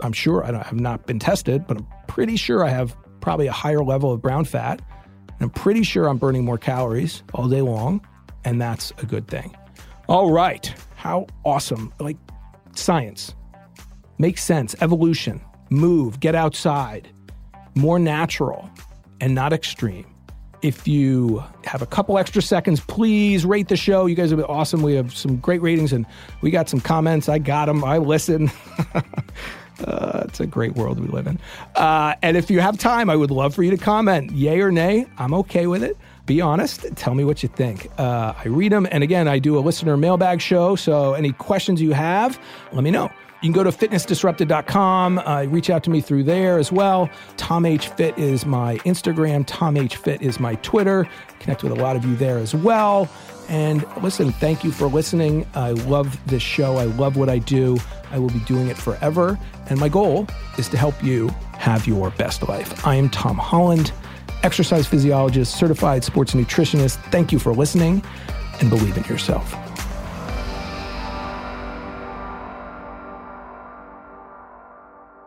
I'm 0.02 0.14
sure 0.14 0.44
I 0.44 0.52
have 0.52 0.80
not 0.80 1.06
been 1.06 1.20
tested, 1.20 1.68
but 1.68 1.78
I'm 1.78 1.88
pretty 2.08 2.36
sure 2.36 2.64
I 2.66 2.70
have 2.70 2.96
probably 3.22 3.48
a 3.48 3.52
higher 3.52 3.84
level 3.84 4.12
of 4.12 4.22
brown 4.22 4.46
fat. 4.46 4.82
And 5.28 5.42
I'm 5.42 5.50
pretty 5.50 5.84
sure 5.84 6.08
I'm 6.08 6.18
burning 6.18 6.46
more 6.46 6.58
calories 6.58 7.24
all 7.34 7.48
day 7.48 7.62
long. 7.62 8.06
And 8.44 8.62
that's 8.62 8.92
a 8.98 9.06
good 9.06 9.28
thing. 9.28 9.56
All 10.08 10.32
right. 10.32 10.74
How 10.96 11.28
awesome. 11.44 11.94
Like 12.00 12.18
science 12.76 13.36
makes 14.18 14.44
sense. 14.44 14.76
Evolution, 14.82 15.42
move, 15.70 16.20
get 16.20 16.36
outside, 16.36 17.10
more 17.76 18.00
natural 18.00 18.70
and 19.22 19.34
not 19.34 19.54
extreme. 19.54 20.13
If 20.64 20.88
you 20.88 21.44
have 21.66 21.82
a 21.82 21.86
couple 21.86 22.18
extra 22.18 22.42
seconds, 22.42 22.80
please 22.80 23.46
rate 23.46 23.68
the 23.68 23.76
show. 23.76 24.06
You 24.06 24.16
guys 24.16 24.30
have 24.30 24.38
been 24.38 24.46
awesome. 24.46 24.82
We 24.82 24.96
have 24.96 25.14
some 25.14 25.38
great 25.38 25.62
ratings 25.62 25.92
and 25.92 26.06
we 26.40 26.52
got 26.52 26.70
some 26.70 26.80
comments. 26.80 27.28
I 27.28 27.38
got 27.38 27.66
them. 27.66 27.84
I 27.84 27.98
listen. 27.98 28.50
uh, 28.94 30.24
it's 30.26 30.40
a 30.40 30.48
great 30.48 30.76
world 30.76 31.02
we 31.02 31.08
live 31.08 31.28
in. 31.28 31.38
Uh, 31.76 32.16
and 32.22 32.38
if 32.38 32.50
you 32.50 32.62
have 32.62 32.78
time, 32.78 33.10
I 33.10 33.16
would 33.18 33.30
love 33.30 33.54
for 33.54 33.62
you 33.62 33.72
to 33.72 33.78
comment, 33.78 34.32
yay 34.32 34.62
or 34.62 34.72
nay. 34.72 35.06
I'm 35.18 35.34
okay 35.34 35.68
with 35.68 35.84
it. 35.84 35.98
Be 36.26 36.40
honest. 36.40 36.86
Tell 36.96 37.14
me 37.14 37.26
what 37.26 37.44
you 37.44 37.50
think. 37.50 37.90
Uh, 37.98 38.34
I 38.38 38.48
read 38.48 38.72
them. 38.72 38.88
And 38.90 39.04
again, 39.04 39.28
I 39.28 39.40
do 39.40 39.58
a 39.58 39.62
listener 39.62 39.98
mailbag 39.98 40.40
show. 40.40 40.78
So 40.78 41.14
any 41.14 41.34
questions 41.34 41.82
you 41.82 41.92
have, 41.92 42.40
let 42.72 42.86
me 42.86 42.92
know. 42.92 43.12
You 43.44 43.52
can 43.52 43.62
go 43.62 43.70
to 43.70 43.78
fitnessdisrupted.com. 43.78 45.20
Uh, 45.20 45.44
reach 45.50 45.70
out 45.70 45.84
to 45.84 45.90
me 45.90 46.00
through 46.00 46.24
there 46.24 46.58
as 46.58 46.72
well. 46.72 47.10
Tom 47.36 47.66
H. 47.66 47.90
Fit 47.90 48.18
is 48.18 48.46
my 48.46 48.78
Instagram. 48.80 49.44
Tom 49.46 49.76
H. 49.76 49.98
Fit 49.98 50.22
is 50.22 50.40
my 50.40 50.56
Twitter. 50.56 51.06
Connect 51.40 51.62
with 51.62 51.74
a 51.74 51.76
lot 51.76 51.98
of 51.98 52.06
you 52.06 52.16
there 52.16 52.38
as 52.38 52.56
well. 52.56 53.10
And 53.50 53.86
listen, 54.02 54.32
thank 54.32 54.64
you 54.64 54.72
for 54.72 54.88
listening. 54.88 55.46
I 55.56 55.72
love 55.72 56.18
this 56.26 56.42
show. 56.42 56.78
I 56.78 56.86
love 56.86 57.18
what 57.18 57.28
I 57.28 57.40
do. 57.40 57.78
I 58.12 58.18
will 58.18 58.30
be 58.30 58.40
doing 58.46 58.70
it 58.70 58.78
forever. 58.78 59.38
And 59.70 59.78
my 59.78 59.90
goal 59.90 60.26
is 60.58 60.70
to 60.70 60.78
help 60.78 61.04
you 61.04 61.28
have 61.58 61.86
your 61.86 62.12
best 62.12 62.48
life. 62.48 62.88
I 62.88 62.96
am 62.96 63.10
Tom 63.10 63.38
Holland, 63.38 63.92
exercise 64.44 64.88
physiologist, 64.88 65.58
certified 65.58 66.06
sports 66.06 66.34
nutritionist. 66.34 66.96
Thank 67.12 67.34
you 67.34 67.40
for 67.40 67.54
listening 67.54 68.02
and 68.62 68.70
believe 68.70 68.96
in 68.96 69.04
yourself. 69.04 69.54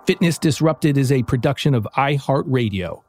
Fitness 0.07 0.39
Disrupted 0.39 0.97
is 0.97 1.11
a 1.11 1.25
production 1.25 1.75
of 1.75 1.89
iHeartRadio. 1.97 3.03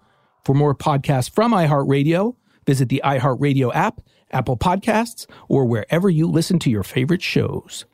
For 0.44 0.56
more 0.56 0.74
podcasts 0.74 1.30
from 1.30 1.52
iHeartRadio, 1.52 2.36
visit 2.66 2.90
the 2.90 3.04
iHeartRadio 3.06 3.72
app, 3.76 4.02
Apple 4.32 4.58
Podcasts, 4.58 5.28
or 5.48 5.66
wherever 5.66 6.10
you 6.10 6.26
listen 6.26 6.58
to 6.58 6.72
your 6.72 6.82
favorite 6.82 7.22
shows. 7.22 7.86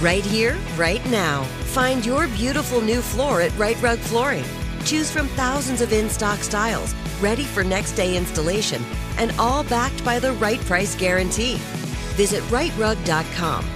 Right 0.00 0.24
here, 0.24 0.56
right 0.78 1.04
now. 1.10 1.42
Find 1.74 2.06
your 2.06 2.26
beautiful 2.28 2.80
new 2.80 3.02
floor 3.02 3.42
at 3.42 3.56
Rite 3.58 3.82
Rug 3.82 3.98
Flooring. 3.98 4.44
Choose 4.86 5.10
from 5.10 5.28
thousands 5.28 5.82
of 5.82 5.92
in 5.92 6.08
stock 6.08 6.38
styles, 6.38 6.94
ready 7.20 7.44
for 7.44 7.64
next 7.64 7.92
day 7.92 8.16
installation, 8.16 8.82
and 9.18 9.30
all 9.38 9.62
backed 9.64 10.02
by 10.06 10.18
the 10.18 10.32
right 10.34 10.60
price 10.60 10.94
guarantee. 10.94 11.56
Visit 12.16 12.42
riterug.com. 12.44 13.75